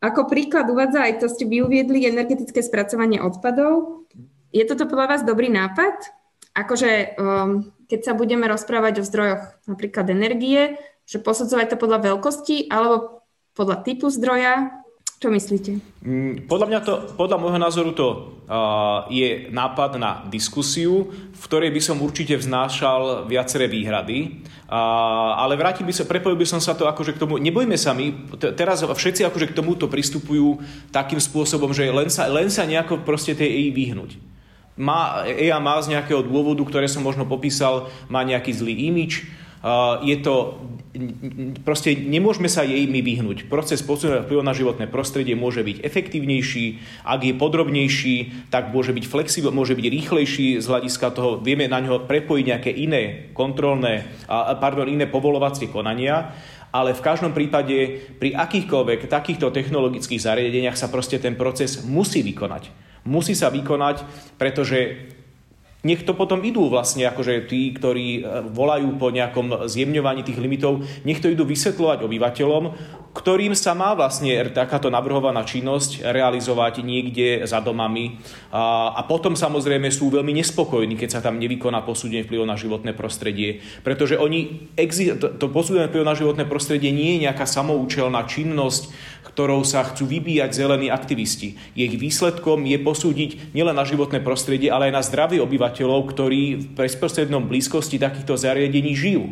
Ako 0.00 0.32
príklad 0.32 0.64
uvádza 0.72 1.04
aj 1.04 1.20
to, 1.20 1.26
ste 1.28 1.44
vy 1.44 1.60
uviedli, 1.60 2.08
energetické 2.08 2.64
spracovanie 2.64 3.20
odpadov. 3.20 4.04
Je 4.48 4.64
toto 4.64 4.88
podľa 4.88 5.06
vás 5.16 5.22
dobrý 5.28 5.52
nápad? 5.52 6.08
Akože 6.56 7.20
um, 7.20 7.68
keď 7.86 8.00
sa 8.00 8.12
budeme 8.16 8.48
rozprávať 8.48 9.04
o 9.04 9.06
zdrojoch 9.06 9.44
napríklad 9.68 10.08
energie, 10.10 10.80
že 11.04 11.20
posudzovať 11.20 11.74
to 11.74 11.76
podľa 11.76 12.16
veľkosti 12.16 12.72
alebo 12.72 13.26
podľa 13.52 13.82
typu 13.84 14.08
zdroja, 14.08 14.79
čo 15.20 15.28
myslíte? 15.28 15.84
Mm, 16.00 16.48
podľa 16.48 16.66
mňa 16.72 16.80
to, 16.80 16.92
podľa 17.12 17.36
môjho 17.36 17.60
názoru 17.60 17.92
to 17.92 18.08
uh, 18.48 19.04
je 19.12 19.52
nápad 19.52 20.00
na 20.00 20.24
diskusiu, 20.32 21.12
v 21.12 21.42
ktorej 21.44 21.68
by 21.76 21.80
som 21.84 22.00
určite 22.00 22.40
vznášal 22.40 23.28
viaceré 23.28 23.68
výhrady, 23.68 24.40
uh, 24.64 25.36
ale 25.36 25.60
vrátil 25.60 25.84
by 25.84 25.92
sa, 25.92 26.08
prepojil 26.08 26.40
by 26.40 26.48
som 26.48 26.56
sa 26.56 26.72
to 26.72 26.88
akože 26.88 27.20
k 27.20 27.20
tomu, 27.20 27.36
nebojme 27.36 27.76
sa 27.76 27.92
my, 27.92 28.32
t- 28.40 28.52
teraz 28.56 28.80
všetci 28.80 29.28
akože 29.28 29.52
k 29.52 29.56
tomuto 29.60 29.92
pristupujú 29.92 30.64
takým 30.88 31.20
spôsobom, 31.20 31.76
že 31.76 31.92
len 31.92 32.08
sa, 32.08 32.24
len 32.24 32.48
sa 32.48 32.64
nejako 32.64 33.04
proste 33.04 33.36
tej 33.36 33.52
EI 33.52 33.76
vyhnúť. 33.76 34.16
Má, 34.80 35.28
EIA 35.28 35.60
má 35.60 35.76
z 35.84 36.00
nejakého 36.00 36.24
dôvodu, 36.24 36.64
ktoré 36.64 36.88
som 36.88 37.04
možno 37.04 37.28
popísal, 37.28 37.92
má 38.08 38.24
nejaký 38.24 38.56
zlý 38.56 38.88
imič, 38.88 39.28
je 40.00 40.16
to, 40.24 40.56
proste 41.68 41.92
nemôžeme 41.92 42.48
sa 42.48 42.64
jej 42.64 42.88
my 42.88 43.04
vyhnúť. 43.04 43.44
Proces 43.52 43.84
posúdenia 43.84 44.24
vplyvu 44.24 44.40
na 44.40 44.56
životné 44.56 44.88
prostredie 44.88 45.36
môže 45.36 45.60
byť 45.60 45.84
efektívnejší, 45.84 46.80
ak 47.04 47.20
je 47.28 47.34
podrobnejší, 47.36 48.16
tak 48.48 48.72
môže 48.72 48.96
byť 48.96 49.04
flexibil, 49.04 49.52
môže 49.52 49.76
byť 49.76 49.86
rýchlejší 49.86 50.58
z 50.58 50.66
hľadiska 50.66 51.12
toho, 51.12 51.44
vieme 51.44 51.68
na 51.68 51.76
ňo 51.84 52.08
prepojiť 52.08 52.44
nejaké 52.48 52.72
iné 52.72 53.28
kontrolné, 53.36 54.08
pardon, 54.56 54.88
iné 54.88 55.04
povolovacie 55.04 55.68
konania 55.68 56.32
Ale 56.70 56.94
v 56.94 57.02
každom 57.02 57.34
prípade 57.34 57.98
pri 58.22 58.38
akýchkoľvek 58.38 59.10
takýchto 59.10 59.50
technologických 59.50 60.22
zariadeniach 60.22 60.78
sa 60.78 60.86
proste 60.86 61.18
ten 61.18 61.34
proces 61.34 61.82
musí 61.82 62.22
vykonať. 62.22 62.70
Musí 63.10 63.34
sa 63.34 63.50
vykonať, 63.50 64.06
pretože 64.38 65.10
nech 65.80 66.04
to 66.04 66.12
potom 66.12 66.44
idú 66.44 66.68
vlastne, 66.68 67.08
akože 67.08 67.48
tí, 67.48 67.72
ktorí 67.72 68.08
e, 68.20 68.22
volajú 68.52 69.00
po 69.00 69.08
nejakom 69.08 69.64
zjemňovaní 69.64 70.20
tých 70.20 70.36
limitov, 70.36 70.84
nech 71.08 71.24
to 71.24 71.32
idú 71.32 71.48
vysvetľovať 71.48 72.04
obyvateľom, 72.04 72.64
ktorým 73.10 73.58
sa 73.58 73.74
má 73.74 73.96
vlastne 73.98 74.38
takáto 74.54 74.86
navrhovaná 74.86 75.42
činnosť 75.42 76.06
realizovať 76.06 76.86
niekde 76.86 77.42
za 77.42 77.58
domami. 77.58 78.22
A, 78.54 78.94
a 78.94 79.02
potom 79.08 79.34
samozrejme 79.34 79.90
sú 79.90 80.14
veľmi 80.14 80.30
nespokojní, 80.36 80.94
keď 80.94 81.18
sa 81.18 81.24
tam 81.24 81.42
nevykoná 81.42 81.82
posúdenie 81.82 82.22
vplyvu 82.22 82.46
na 82.46 82.54
životné 82.54 82.94
prostredie. 82.94 83.64
Pretože 83.82 84.14
oni, 84.14 84.70
to 85.40 85.46
posúdenie 85.50 85.90
vplyvu 85.90 86.06
na 86.06 86.14
životné 86.14 86.44
prostredie 86.46 86.94
nie 86.94 87.18
je 87.18 87.26
nejaká 87.26 87.48
samoučelná 87.48 88.28
činnosť, 88.30 88.94
ktorou 89.30 89.62
sa 89.62 89.86
chcú 89.86 90.10
vybíjať 90.10 90.50
zelení 90.52 90.90
aktivisti. 90.90 91.54
Ich 91.78 91.94
výsledkom 91.94 92.66
je 92.66 92.78
posúdiť 92.82 93.54
nielen 93.54 93.78
na 93.78 93.86
životné 93.86 94.18
prostredie, 94.20 94.68
ale 94.68 94.90
aj 94.90 94.96
na 94.98 95.06
zdravie 95.06 95.38
obyvateľov, 95.38 96.10
ktorí 96.10 96.42
v 96.58 96.64
bezprostrednom 96.74 97.46
blízkosti 97.46 98.02
takýchto 98.02 98.34
zariadení 98.34 98.92
žijú. 98.98 99.30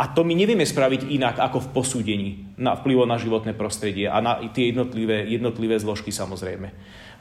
A 0.00 0.08
to 0.08 0.24
my 0.24 0.32
nevieme 0.34 0.64
spraviť 0.64 1.12
inak 1.14 1.36
ako 1.38 1.68
v 1.68 1.72
posúdení 1.76 2.30
na 2.56 2.74
vplyvo 2.74 3.04
na 3.06 3.20
životné 3.20 3.52
prostredie 3.54 4.08
a 4.08 4.18
na 4.24 4.40
tie 4.50 4.72
jednotlivé, 4.72 5.28
jednotlivé 5.28 5.76
zložky 5.78 6.10
samozrejme. 6.10 6.72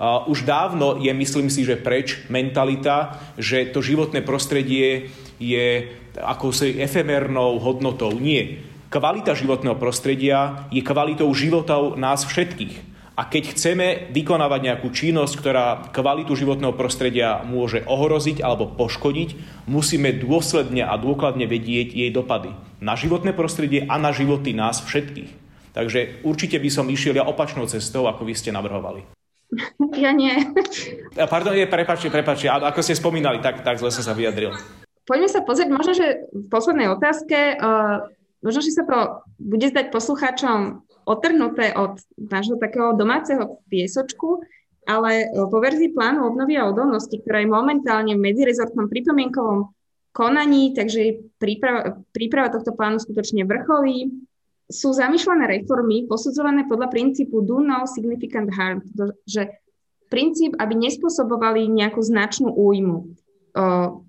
Už 0.01 0.47
dávno 0.47 0.97
je, 0.97 1.13
myslím 1.13 1.51
si, 1.53 1.61
že 1.61 1.77
preč 1.77 2.25
mentalita, 2.31 3.21
že 3.37 3.69
to 3.69 3.85
životné 3.85 4.25
prostredie 4.25 5.13
je 5.37 5.93
akousi 6.17 6.81
efemernou 6.81 7.61
hodnotou. 7.61 8.17
Nie 8.17 8.70
Kvalita 8.91 9.31
životného 9.31 9.79
prostredia 9.79 10.67
je 10.67 10.83
kvalitou 10.83 11.31
životov 11.31 11.95
nás 11.95 12.27
všetkých. 12.27 12.91
A 13.15 13.23
keď 13.23 13.55
chceme 13.55 14.11
vykonávať 14.11 14.59
nejakú 14.67 14.91
činnosť, 14.91 15.33
ktorá 15.39 15.65
kvalitu 15.95 16.35
životného 16.35 16.75
prostredia 16.75 17.39
môže 17.47 17.87
ohroziť 17.87 18.43
alebo 18.43 18.67
poškodiť, 18.67 19.63
musíme 19.71 20.11
dôsledne 20.19 20.83
a 20.83 20.99
dôkladne 20.99 21.47
vedieť 21.47 21.95
jej 21.95 22.11
dopady 22.11 22.51
na 22.83 22.99
životné 22.99 23.31
prostredie 23.31 23.87
a 23.87 23.95
na 23.95 24.11
životy 24.11 24.51
nás 24.51 24.83
všetkých. 24.83 25.31
Takže 25.71 26.27
určite 26.27 26.59
by 26.59 26.67
som 26.67 26.91
išiel 26.91 27.15
ja 27.15 27.23
opačnou 27.23 27.71
cestou, 27.71 28.11
ako 28.11 28.27
vy 28.27 28.35
ste 28.35 28.51
navrhovali. 28.51 29.07
Ja 29.95 30.11
nie. 30.11 30.35
Pardon, 31.15 31.55
je, 31.55 31.63
prepačte, 31.63 32.11
prepačte. 32.11 32.51
Ako 32.51 32.83
ste 32.83 32.99
spomínali, 32.99 33.39
tak, 33.39 33.63
tak 33.63 33.79
zle 33.79 33.87
som 33.87 34.03
sa 34.03 34.11
vyjadril. 34.11 34.51
Poďme 35.07 35.31
sa 35.31 35.39
pozrieť, 35.47 35.69
možno, 35.71 35.95
že 35.95 36.27
v 36.27 36.47
poslednej 36.51 36.91
otázke 36.91 37.55
uh 37.55 38.19
možno, 38.41 38.61
že 38.61 38.73
sa 38.73 38.83
to 38.85 39.25
bude 39.37 39.65
zdať 39.69 39.93
poslucháčom 39.93 40.85
otrhnuté 41.05 41.73
od 41.73 41.97
nášho 42.17 42.57
takého 42.61 42.93
domáceho 42.93 43.61
piesočku, 43.69 44.45
ale 44.85 45.29
po 45.49 45.57
verzii 45.61 45.93
plánu 45.93 46.25
obnovy 46.25 46.57
a 46.57 46.69
odolnosti, 46.69 47.13
ktorá 47.13 47.45
je 47.45 47.53
momentálne 47.53 48.13
v 48.17 48.23
medzirezortnom 48.25 48.89
pripomienkovom 48.89 49.69
konaní, 50.11 50.73
takže 50.73 51.31
príprava, 51.37 52.01
príprava 52.11 52.51
tohto 52.51 52.75
plánu 52.75 52.99
skutočne 52.99 53.45
vrcholí, 53.47 54.11
sú 54.71 54.95
zamýšľané 54.95 55.59
reformy 55.59 56.07
posudzované 56.07 56.63
podľa 56.65 56.87
princípu 56.87 57.43
do 57.43 57.59
no 57.59 57.83
significant 57.85 58.47
harm, 58.55 58.79
že 59.27 59.51
princíp, 60.07 60.55
aby 60.59 60.75
nespôsobovali 60.79 61.67
nejakú 61.67 61.99
značnú 61.99 62.51
újmu. 62.55 63.15
Uh, 63.51 63.99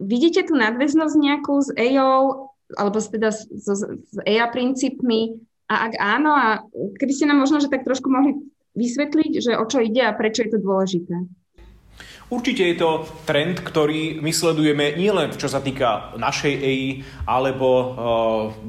vidíte 0.00 0.44
tu 0.44 0.56
nadväznosť 0.56 1.14
nejakú 1.16 1.54
s 1.64 1.72
EO 1.72 2.51
alebo 2.76 2.98
teda 3.00 3.30
s, 3.32 3.48
s, 3.48 3.66
s 3.86 4.16
EA 4.24 4.48
princípmi 4.48 5.36
a 5.72 5.88
ak 5.88 5.92
áno, 5.96 6.30
a 6.36 6.46
keby 7.00 7.12
ste 7.12 7.28
nám 7.28 7.40
možno, 7.40 7.62
že 7.62 7.72
tak 7.72 7.88
trošku 7.88 8.12
mohli 8.12 8.36
vysvetliť, 8.76 9.32
že 9.40 9.52
o 9.56 9.64
čo 9.64 9.80
ide 9.80 10.04
a 10.04 10.16
prečo 10.16 10.44
je 10.44 10.52
to 10.52 10.58
dôležité. 10.60 11.16
Určite 12.32 12.64
je 12.64 12.80
to 12.80 13.04
trend, 13.28 13.60
ktorý 13.60 14.24
my 14.24 14.32
sledujeme 14.32 14.96
nielen 14.96 15.36
čo 15.36 15.52
sa 15.52 15.60
týka 15.60 16.16
našej 16.16 16.54
EI, 16.64 17.04
alebo 17.28 17.68
uh, 17.68 17.86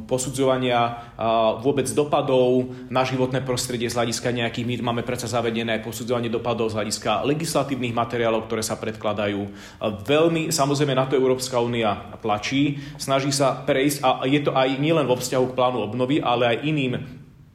posudzovania 0.04 0.84
uh, 0.84 1.64
vôbec 1.64 1.88
dopadov 1.96 2.76
na 2.92 3.08
životné 3.08 3.40
prostredie 3.40 3.88
z 3.88 3.96
hľadiska 3.96 4.36
nejakých, 4.36 4.68
my 4.68 4.76
máme 4.92 5.08
predsa 5.08 5.32
zavedené 5.32 5.80
posudzovanie 5.80 6.28
dopadov 6.28 6.76
z 6.76 6.84
hľadiska 6.84 7.24
legislatívnych 7.24 7.96
materiálov, 7.96 8.52
ktoré 8.52 8.68
sa 8.68 8.76
predkladajú. 8.76 9.48
Uh, 9.48 9.96
veľmi 9.96 10.52
samozrejme 10.52 10.92
na 10.92 11.08
to 11.08 11.16
Európska 11.16 11.56
únia 11.64 12.20
tlačí, 12.20 12.84
snaží 13.00 13.32
sa 13.32 13.64
prejsť, 13.64 14.04
a 14.04 14.28
je 14.28 14.44
to 14.44 14.52
aj 14.52 14.76
nielen 14.76 15.08
vo 15.08 15.16
vzťahu 15.16 15.46
k 15.48 15.56
plánu 15.56 15.88
obnovy, 15.88 16.20
ale 16.20 16.52
aj 16.52 16.68
iným 16.68 17.00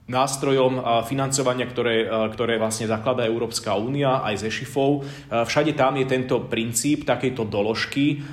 nástrojom 0.09 1.05
financovania, 1.05 1.69
ktoré, 1.69 2.09
ktoré 2.33 2.57
vlastne 2.57 2.89
zakladá 2.89 3.29
Európska 3.29 3.77
únia 3.77 4.25
aj 4.25 4.41
ze 4.41 4.49
šifov. 4.49 5.05
Všade 5.29 5.77
tam 5.77 6.01
je 6.01 6.09
tento 6.09 6.49
princíp 6.49 7.05
takejto 7.05 7.45
doložky, 7.45 8.25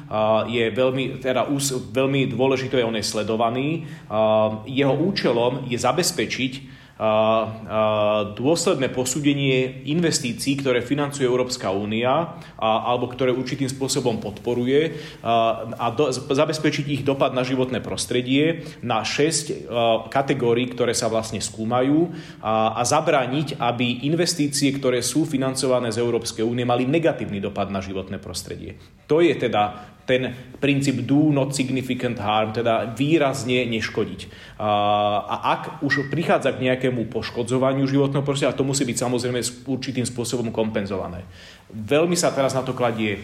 je 0.48 0.66
veľmi, 0.72 1.20
teda 1.20 1.52
veľmi 1.92 2.32
dôležité, 2.32 2.80
on 2.80 2.96
je 2.96 3.04
sledovaný. 3.04 3.84
Jeho 4.72 4.96
účelom 4.96 5.68
je 5.68 5.76
zabezpečiť, 5.76 6.54
dôsledné 8.40 8.88
posúdenie 8.96 9.84
investícií, 9.84 10.64
ktoré 10.64 10.80
financuje 10.80 11.28
Európska 11.28 11.68
únia 11.68 12.40
alebo 12.56 13.12
ktoré 13.12 13.36
určitým 13.36 13.68
spôsobom 13.68 14.24
podporuje 14.24 14.96
a 15.76 15.88
do, 15.92 16.08
zabezpečiť 16.16 16.86
ich 16.88 17.02
dopad 17.04 17.36
na 17.36 17.44
životné 17.44 17.84
prostredie 17.84 18.64
na 18.80 19.04
6 19.04 19.68
kategórií, 20.08 20.72
ktoré 20.72 20.96
sa 20.96 21.12
vlastne 21.12 21.44
skúmajú 21.44 22.16
a, 22.40 22.80
a 22.80 22.82
zabrániť, 22.88 23.60
aby 23.60 24.08
investície, 24.08 24.72
ktoré 24.72 25.04
sú 25.04 25.28
financované 25.28 25.92
z 25.92 26.00
Európskej 26.00 26.48
únie, 26.48 26.64
mali 26.64 26.88
negatívny 26.88 27.44
dopad 27.44 27.68
na 27.76 27.84
životné 27.84 28.24
prostredie. 28.24 28.80
To 29.12 29.20
je 29.20 29.36
teda 29.36 29.95
ten 30.06 30.38
princíp 30.62 31.02
do 31.04 31.34
not 31.34 31.58
significant 31.58 32.22
harm, 32.22 32.54
teda 32.54 32.94
výrazne 32.94 33.66
neškodiť. 33.66 34.56
A 34.62 35.36
ak 35.58 35.82
už 35.82 36.14
prichádza 36.14 36.54
k 36.54 36.72
nejakému 36.72 37.10
poškodzovaniu 37.10 37.90
životného 37.90 38.22
prostredia, 38.22 38.56
to 38.56 38.64
musí 38.64 38.86
byť 38.86 38.98
samozrejme 39.02 39.42
určitým 39.66 40.06
spôsobom 40.06 40.54
kompenzované. 40.54 41.26
Veľmi 41.76 42.16
sa 42.16 42.32
teraz 42.32 42.56
na 42.56 42.64
to 42.64 42.72
kladie 42.72 43.20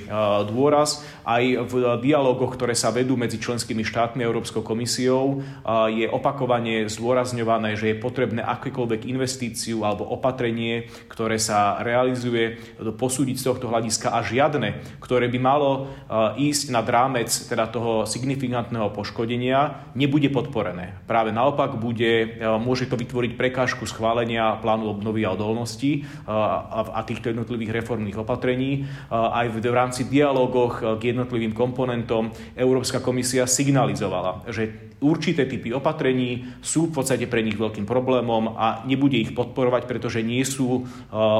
dôraz. 0.51 1.07
Aj 1.23 1.39
v 1.39 1.95
dialogoch, 2.03 2.59
ktoré 2.59 2.75
sa 2.75 2.91
vedú 2.91 3.15
medzi 3.15 3.39
členskými 3.39 3.87
štátmi 3.87 4.19
a 4.19 4.27
Európskou 4.27 4.59
komisiou, 4.59 5.39
je 5.87 6.03
opakovane 6.11 6.83
zdôrazňované, 6.91 7.79
že 7.79 7.95
je 7.95 8.03
potrebné 8.03 8.43
akékoľvek 8.43 9.07
investíciu 9.07 9.87
alebo 9.87 10.03
opatrenie, 10.03 10.91
ktoré 11.07 11.39
sa 11.39 11.79
realizuje, 11.79 12.59
posúdiť 12.75 13.39
z 13.39 13.45
tohto 13.47 13.71
hľadiska 13.71 14.11
a 14.11 14.19
žiadne, 14.19 14.83
ktoré 14.99 15.31
by 15.31 15.39
malo 15.39 15.87
ísť 16.35 16.75
nad 16.75 16.83
rámec 16.83 17.31
teda 17.31 17.71
toho 17.71 18.03
signifikantného 18.03 18.91
poškodenia, 18.91 19.87
nebude 19.95 20.27
podporené. 20.27 20.99
Práve 21.07 21.31
naopak 21.31 21.79
bude, 21.79 22.35
môže 22.59 22.83
to 22.91 22.99
vytvoriť 22.99 23.39
prekážku 23.39 23.87
schválenia 23.87 24.59
plánu 24.59 24.91
obnovy 24.91 25.23
a 25.23 25.31
odolnosti 25.31 26.03
a 26.27 26.99
týchto 27.07 27.31
jednotlivých 27.31 27.79
reformných 27.79 28.19
opatrení 28.19 28.39
opatrení. 28.41 28.89
Aj 29.13 29.45
v, 29.45 29.61
rámci 29.69 30.09
dialogoch 30.09 30.81
k 30.97 31.13
jednotlivým 31.13 31.53
komponentom 31.53 32.33
Európska 32.57 32.97
komisia 32.97 33.45
signalizovala, 33.45 34.49
že 34.49 34.97
určité 34.97 35.45
typy 35.45 35.69
opatrení 35.77 36.49
sú 36.65 36.89
v 36.89 36.97
podstate 36.97 37.29
pre 37.29 37.45
nich 37.45 37.53
veľkým 37.53 37.85
problémom 37.85 38.57
a 38.57 38.81
nebude 38.89 39.21
ich 39.21 39.37
podporovať, 39.37 39.85
pretože 39.85 40.25
nie 40.25 40.41
sú 40.41 40.89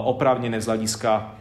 oprávnené 0.05 0.61
z 0.61 0.69
hľadiska 0.69 1.40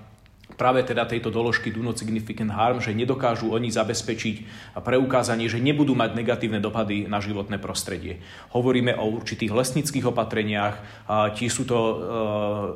práve 0.60 0.84
teda 0.84 1.08
tejto 1.08 1.32
doložky 1.32 1.72
do 1.72 1.80
not 1.80 1.96
significant 1.96 2.52
harm, 2.52 2.84
že 2.84 2.92
nedokážu 2.92 3.48
oni 3.48 3.72
zabezpečiť 3.72 4.36
preukázanie, 4.84 5.48
že 5.48 5.56
nebudú 5.56 5.96
mať 5.96 6.12
negatívne 6.12 6.60
dopady 6.60 7.08
na 7.08 7.24
životné 7.24 7.56
prostredie. 7.56 8.20
Hovoríme 8.52 8.92
o 9.00 9.08
určitých 9.08 9.56
lesnických 9.56 10.12
opatreniach, 10.12 11.08
tiež 11.32 11.48
sú 11.48 11.64
to 11.64 11.78
e, 11.80 11.94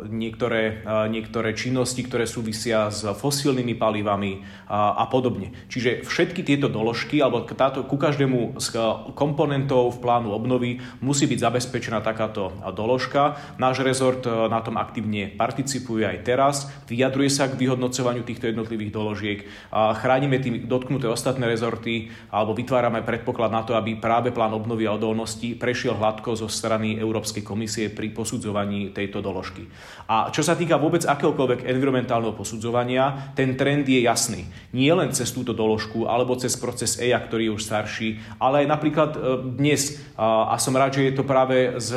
niektoré, 0.09 0.81
niektoré 1.13 1.53
činnosti, 1.53 2.01
ktoré 2.01 2.25
súvisia 2.25 2.89
s 2.89 3.05
fosílnymi 3.05 3.77
palivami 3.77 4.41
a 4.73 5.05
podobne. 5.13 5.53
Čiže 5.69 6.09
všetky 6.09 6.41
tieto 6.41 6.73
doložky, 6.73 7.21
alebo 7.21 7.45
táto, 7.45 7.85
ku 7.85 8.01
každému 8.01 8.57
z 8.57 8.81
komponentov 9.13 9.99
v 9.99 10.03
plánu 10.03 10.33
obnovy 10.33 10.81
musí 11.05 11.29
byť 11.29 11.39
zabezpečená 11.39 12.01
takáto 12.01 12.57
doložka. 12.73 13.37
Náš 13.61 13.85
rezort 13.85 14.25
e, 14.25 14.33
na 14.49 14.65
tom 14.65 14.81
aktívne 14.81 15.29
participuje 15.29 16.09
aj 16.09 16.19
teraz, 16.25 16.57
vyjadruje 16.89 17.29
sa 17.29 17.51
k 17.51 17.59
výhodnosti 17.61 17.74
vyhodnocovaniu 17.75 18.23
týchto 18.23 18.47
jednotlivých 18.47 18.95
doložiek. 18.95 19.39
A 19.75 19.91
chránime 19.99 20.39
tým 20.39 20.71
dotknuté 20.71 21.11
ostatné 21.11 21.51
rezorty 21.51 22.15
alebo 22.31 22.55
vytvárame 22.55 23.03
predpoklad 23.03 23.51
na 23.51 23.67
to, 23.67 23.75
aby 23.75 23.99
práve 23.99 24.31
plán 24.31 24.55
obnovy 24.55 24.87
a 24.87 24.95
odolnosti 24.95 25.59
prešiel 25.59 25.99
hladko 25.99 26.39
zo 26.39 26.47
strany 26.47 26.95
Európskej 27.03 27.43
komisie 27.43 27.91
pri 27.91 28.15
posudzovaní 28.15 28.95
tejto 28.95 29.19
doložky. 29.19 29.67
A 30.07 30.31
čo 30.31 30.47
sa 30.47 30.55
týka 30.55 30.79
vôbec 30.79 31.03
akéhokoľvek 31.03 31.67
environmentálneho 31.67 32.39
posudzovania, 32.39 33.35
ten 33.35 33.59
trend 33.59 33.91
je 33.91 34.07
jasný. 34.07 34.47
Nie 34.71 34.95
len 34.95 35.11
cez 35.11 35.35
túto 35.35 35.51
doložku 35.51 36.07
alebo 36.07 36.39
cez 36.39 36.55
proces 36.55 37.03
EIA, 37.03 37.19
ktorý 37.19 37.51
je 37.51 37.55
už 37.59 37.67
starší, 37.67 38.09
ale 38.39 38.63
aj 38.63 38.67
napríklad 38.71 39.11
e, 39.17 39.19
dnes, 39.59 39.99
a 40.15 40.55
som 40.63 40.79
rád, 40.79 40.95
že 40.95 41.11
je 41.11 41.15
to 41.19 41.27
práve 41.27 41.75
z, 41.83 41.91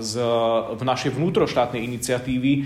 z, 0.00 0.12
v 0.80 0.82
našej 0.82 1.12
vnútroštátnej 1.12 1.84
iniciatívy, 1.84 2.64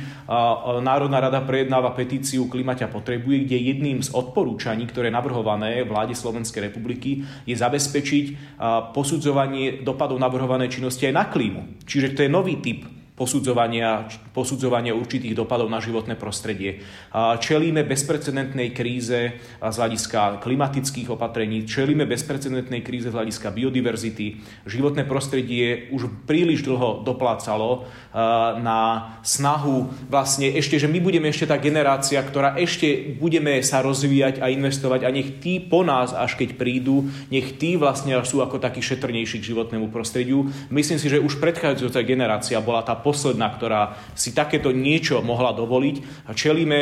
Národná 0.84 1.18
rada 1.18 1.40
prejednáva 1.42 1.96
petíciu 1.96 2.43
Klimaťa 2.48 2.92
potrebuje, 2.92 3.46
kde 3.46 3.56
jedným 3.58 3.98
z 4.00 4.10
odporúčaní, 4.12 4.88
ktoré 4.88 5.12
je 5.12 5.18
navrhované 5.18 5.84
vláde 5.84 6.16
Slovenskej 6.16 6.72
republiky, 6.72 7.24
je 7.44 7.56
zabezpečiť 7.56 8.58
posudzovanie 8.96 9.84
dopadov 9.84 10.16
navrhovanej 10.18 10.80
činnosti 10.80 11.06
aj 11.08 11.14
na 11.14 11.24
klímu. 11.28 11.84
Čiže 11.84 12.16
to 12.16 12.24
je 12.24 12.30
nový 12.32 12.58
typ 12.58 13.03
posudzovania, 13.14 14.10
posudzovania 14.34 14.90
určitých 14.90 15.38
dopadov 15.38 15.70
na 15.70 15.78
životné 15.78 16.18
prostredie. 16.18 16.82
Čelíme 17.14 17.86
bezprecedentnej 17.86 18.74
kríze 18.74 19.38
z 19.62 19.76
hľadiska 19.78 20.42
klimatických 20.42 21.14
opatrení, 21.14 21.62
čelíme 21.62 22.10
bezprecedentnej 22.10 22.82
kríze 22.82 23.14
z 23.14 23.14
hľadiska 23.14 23.54
biodiverzity. 23.54 24.42
Životné 24.66 25.06
prostredie 25.06 25.86
už 25.94 26.10
príliš 26.26 26.66
dlho 26.66 27.06
doplácalo 27.06 27.86
na 28.58 29.14
snahu 29.22 29.94
vlastne 30.10 30.50
ešte, 30.50 30.82
že 30.82 30.90
my 30.90 30.98
budeme 30.98 31.30
ešte 31.30 31.46
tá 31.46 31.54
generácia, 31.54 32.18
ktorá 32.18 32.58
ešte 32.58 33.14
budeme 33.14 33.62
sa 33.62 33.78
rozvíjať 33.78 34.42
a 34.42 34.50
investovať 34.50 35.06
a 35.06 35.14
nech 35.14 35.38
tí 35.38 35.62
po 35.62 35.86
nás, 35.86 36.10
až 36.10 36.34
keď 36.34 36.58
prídu, 36.58 37.06
nech 37.30 37.62
tí 37.62 37.78
vlastne 37.78 38.18
sú 38.26 38.42
ako 38.42 38.58
takí 38.58 38.82
šetrnejší 38.82 39.38
k 39.38 39.54
životnému 39.54 39.94
prostrediu. 39.94 40.50
Myslím 40.66 40.98
si, 40.98 41.06
že 41.06 41.22
už 41.22 41.38
predchádzajúca 41.38 42.02
generácia 42.02 42.58
bola 42.58 42.82
tá 42.82 43.03
posledná, 43.04 43.52
ktorá 43.52 44.00
si 44.16 44.32
takéto 44.32 44.72
niečo 44.72 45.20
mohla 45.20 45.52
dovoliť 45.52 46.26
čelíme 46.32 46.80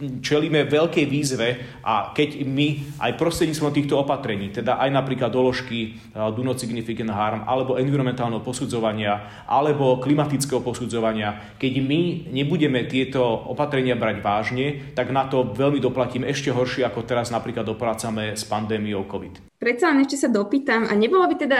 čelíme 0.00 0.64
veľkej 0.64 1.04
výzve 1.04 1.48
a 1.84 2.16
keď 2.16 2.48
my 2.48 2.96
aj 3.04 3.20
prostredníctvom 3.20 3.72
týchto 3.76 4.00
opatrení, 4.00 4.48
teda 4.48 4.80
aj 4.80 4.88
napríklad 4.96 5.28
doložky 5.28 6.00
do 6.16 6.40
not 6.40 6.56
significant 6.56 7.12
harm, 7.12 7.44
alebo 7.44 7.76
environmentálneho 7.76 8.40
posudzovania, 8.40 9.44
alebo 9.44 10.00
klimatického 10.00 10.64
posudzovania, 10.64 11.52
keď 11.60 11.72
my 11.84 12.32
nebudeme 12.32 12.88
tieto 12.88 13.20
opatrenia 13.52 13.92
brať 13.92 14.24
vážne, 14.24 14.66
tak 14.96 15.12
na 15.12 15.28
to 15.28 15.52
veľmi 15.52 15.84
doplatíme 15.84 16.24
ešte 16.32 16.48
horšie, 16.48 16.80
ako 16.88 17.04
teraz 17.04 17.28
napríklad 17.28 17.68
doplácame 17.68 18.32
s 18.32 18.48
pandémiou 18.48 19.04
COVID. 19.04 19.52
Predsa 19.60 19.92
len 19.92 20.08
ešte 20.08 20.16
sa 20.16 20.32
dopýtam, 20.32 20.88
a 20.88 20.96
nebolo 20.96 21.28
by 21.28 21.36
teda, 21.36 21.58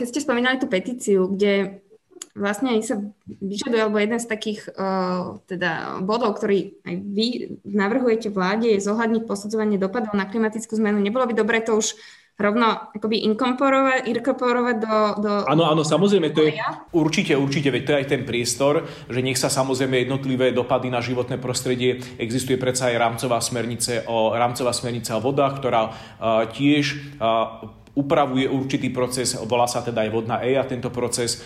keď 0.00 0.06
ste 0.08 0.24
spomínali 0.24 0.56
tú 0.56 0.64
petíciu, 0.64 1.28
kde 1.28 1.84
vlastne 2.32 2.80
sa 2.80 2.96
vyžaduje, 3.28 3.80
alebo 3.80 4.00
jeden 4.00 4.16
z 4.16 4.26
takých 4.28 4.72
uh, 4.72 5.40
teda 5.44 6.00
bodov, 6.00 6.40
ktorý 6.40 6.80
aj 6.84 6.94
vy 6.96 7.26
navrhujete 7.68 8.32
vláde, 8.32 8.72
je 8.72 8.80
zohľadniť 8.80 9.28
posudzovanie 9.28 9.76
dopadov 9.76 10.16
na 10.16 10.24
klimatickú 10.24 10.72
zmenu. 10.80 11.00
Nebolo 11.00 11.28
by 11.28 11.34
dobre 11.36 11.60
to 11.60 11.76
už 11.76 11.92
rovno 12.40 12.88
akoby 12.96 13.28
inkorporovať, 13.28 14.08
inkorporovať 14.08 14.76
do, 14.80 14.96
do... 15.20 15.32
Áno, 15.44 15.68
áno, 15.68 15.84
samozrejme, 15.84 16.32
to 16.32 16.48
je 16.48 16.56
určite, 16.96 17.36
určite, 17.36 17.68
veď 17.68 17.82
to 17.84 17.92
je 17.92 18.00
aj 18.00 18.08
ten 18.08 18.22
priestor, 18.24 18.88
že 19.06 19.20
nech 19.20 19.36
sa 19.36 19.52
samozrejme 19.52 20.00
jednotlivé 20.02 20.50
dopady 20.50 20.88
na 20.88 21.04
životné 21.04 21.36
prostredie, 21.36 22.00
existuje 22.16 22.56
predsa 22.56 22.88
aj 22.88 22.98
rámcová 22.98 23.38
smernice 23.44 24.08
o, 24.08 24.32
rámcová 24.32 24.72
smernica 24.72 25.20
o 25.20 25.22
vodách, 25.22 25.60
ktorá 25.60 25.82
uh, 25.92 26.48
tiež 26.48 27.20
uh, 27.20 27.68
upravuje 27.92 28.48
určitý 28.48 28.88
proces, 28.88 29.36
volá 29.44 29.68
sa 29.68 29.84
teda 29.84 30.00
aj 30.00 30.10
vodná 30.10 30.40
EIA, 30.40 30.64
tento 30.64 30.88
proces 30.88 31.44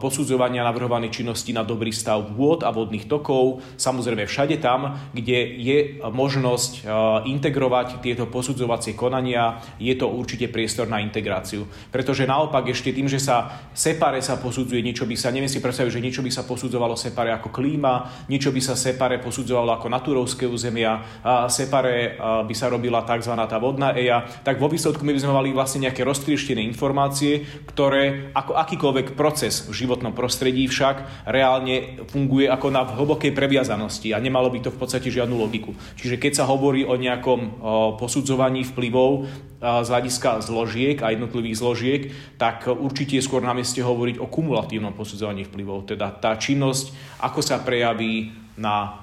posudzovania 0.00 0.64
navrhovanej 0.64 1.12
činnosti 1.12 1.52
na 1.52 1.60
dobrý 1.60 1.92
stav 1.92 2.24
vôd 2.32 2.64
a 2.64 2.72
vodných 2.72 3.04
tokov, 3.04 3.60
samozrejme 3.76 4.24
všade 4.24 4.64
tam, 4.64 4.96
kde 5.12 5.60
je 5.60 5.78
možnosť 6.00 6.88
integrovať 7.28 8.00
tieto 8.00 8.24
posudzovacie 8.32 8.96
konania, 8.96 9.60
je 9.76 9.92
to 9.92 10.08
určite 10.08 10.48
priestor 10.48 10.88
na 10.88 11.04
integráciu. 11.04 11.68
Pretože 11.92 12.24
naopak 12.24 12.64
ešte 12.72 12.88
tým, 12.88 13.04
že 13.04 13.20
sa 13.20 13.68
separe 13.76 14.24
sa 14.24 14.40
posudzuje, 14.40 14.80
niečo 14.80 15.04
by 15.04 15.12
sa, 15.20 15.28
neviem 15.28 15.52
si 15.52 15.60
predstaviť, 15.60 16.00
že 16.00 16.04
niečo 16.04 16.24
by 16.24 16.32
sa 16.32 16.48
posudzovalo 16.48 16.96
separe 16.96 17.28
ako 17.36 17.52
klíma, 17.52 18.24
niečo 18.32 18.56
by 18.56 18.60
sa 18.64 18.72
separe 18.72 19.20
posudzovalo 19.20 19.76
ako 19.76 19.92
naturovské 19.92 20.48
územia, 20.48 21.04
separe 21.52 22.16
by 22.18 22.54
sa 22.56 22.72
robila 22.72 23.04
tzv. 23.04 23.36
tá 23.36 23.60
vodná 23.60 23.92
EIA, 23.92 24.24
tak 24.40 24.56
vo 24.56 24.72
výsledku 24.72 25.04
my 25.04 25.12
by 25.12 25.20
sme 25.20 25.36
mali 25.36 25.52
vlastne 25.52 25.72
vlastne 25.74 25.90
nejaké 25.90 26.06
roztrieštené 26.06 26.62
informácie, 26.70 27.42
ktoré 27.66 28.30
ako 28.30 28.54
akýkoľvek 28.54 29.18
proces 29.18 29.66
v 29.66 29.74
životnom 29.74 30.14
prostredí 30.14 30.70
však 30.70 31.26
reálne 31.26 31.98
funguje 32.06 32.46
ako 32.46 32.70
na 32.70 32.86
hlbokej 32.86 33.34
previazanosti 33.34 34.14
a 34.14 34.22
nemalo 34.22 34.54
by 34.54 34.62
to 34.62 34.70
v 34.70 34.78
podstate 34.78 35.10
žiadnu 35.10 35.34
logiku. 35.34 35.74
Čiže 35.98 36.22
keď 36.22 36.32
sa 36.38 36.44
hovorí 36.46 36.86
o 36.86 36.94
nejakom 36.94 37.58
posudzovaní 37.98 38.62
vplyvov 38.70 39.26
z 39.58 39.88
hľadiska 39.90 40.46
zložiek 40.46 41.02
a 41.02 41.10
jednotlivých 41.10 41.58
zložiek, 41.58 42.02
tak 42.38 42.70
určite 42.70 43.18
je 43.18 43.26
skôr 43.26 43.42
na 43.42 43.50
mieste 43.50 43.82
hovoriť 43.82 44.22
o 44.22 44.30
kumulatívnom 44.30 44.94
posudzovaní 44.94 45.42
vplyvov. 45.42 45.90
Teda 45.90 46.14
tá 46.14 46.38
činnosť, 46.38 47.18
ako 47.18 47.42
sa 47.42 47.58
prejaví 47.58 48.30
na 48.54 49.02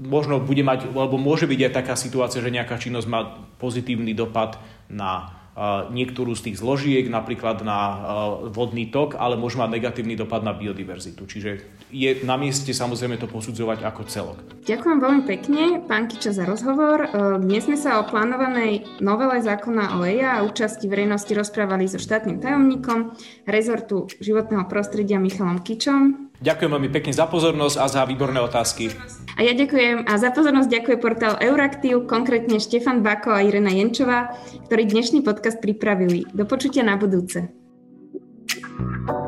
možno 0.00 0.40
bude 0.40 0.64
mať, 0.64 0.96
alebo 0.96 1.20
môže 1.20 1.44
byť 1.44 1.60
aj 1.68 1.72
taká 1.76 1.92
situácia, 1.92 2.40
že 2.40 2.48
nejaká 2.48 2.80
činnosť 2.80 3.04
má 3.04 3.20
pozitívny 3.60 4.16
dopad 4.16 4.56
na 4.88 5.39
niektorú 5.92 6.32
z 6.32 6.50
tých 6.50 6.56
zložiek, 6.64 7.04
napríklad 7.12 7.60
na 7.60 7.80
vodný 8.48 8.88
tok, 8.88 9.20
ale 9.20 9.36
môže 9.36 9.60
mať 9.60 9.76
negatívny 9.76 10.16
dopad 10.16 10.40
na 10.40 10.56
biodiverzitu. 10.56 11.28
Čiže 11.28 11.50
je 11.92 12.24
na 12.24 12.40
mieste 12.40 12.72
samozrejme 12.72 13.20
to 13.20 13.28
posudzovať 13.28 13.84
ako 13.84 14.02
celok. 14.08 14.38
Ďakujem 14.64 14.98
veľmi 15.02 15.22
pekne, 15.28 15.62
pán 15.84 16.08
Kiča, 16.08 16.32
za 16.32 16.48
rozhovor. 16.48 17.04
E, 17.04 17.08
dnes 17.44 17.68
sme 17.68 17.76
sa 17.76 18.00
o 18.00 18.08
plánovanej 18.08 18.88
novele 19.04 19.42
zákona 19.44 20.00
o 20.00 20.06
EIA 20.08 20.40
a 20.40 20.44
účasti 20.48 20.88
verejnosti 20.88 21.32
rozprávali 21.36 21.84
so 21.90 22.00
štátnym 22.00 22.40
tajomníkom 22.40 23.12
rezortu 23.44 24.08
životného 24.22 24.64
prostredia 24.64 25.20
Michalom 25.20 25.60
Kičom. 25.60 26.29
Ďakujem 26.40 26.70
veľmi 26.72 26.90
pekne 26.90 27.12
za 27.12 27.28
pozornosť 27.28 27.76
a 27.76 27.86
za 27.86 28.02
výborné 28.08 28.40
otázky. 28.40 28.96
A 29.36 29.44
ja 29.44 29.52
ďakujem 29.52 30.08
a 30.08 30.12
za 30.16 30.32
pozornosť 30.32 30.72
ďakuje 30.72 30.96
portál 30.96 31.36
Euraktiv, 31.40 32.08
konkrétne 32.08 32.56
Štefan 32.56 33.04
Bako 33.04 33.36
a 33.36 33.44
Irena 33.44 33.72
Jenčová, 33.72 34.32
ktorí 34.68 34.88
dnešný 34.88 35.20
podcast 35.20 35.60
pripravili. 35.60 36.24
Do 36.32 36.48
počutia 36.48 36.80
na 36.80 36.96
budúce. 36.96 37.52
thank 38.80 39.10
you 39.10 39.19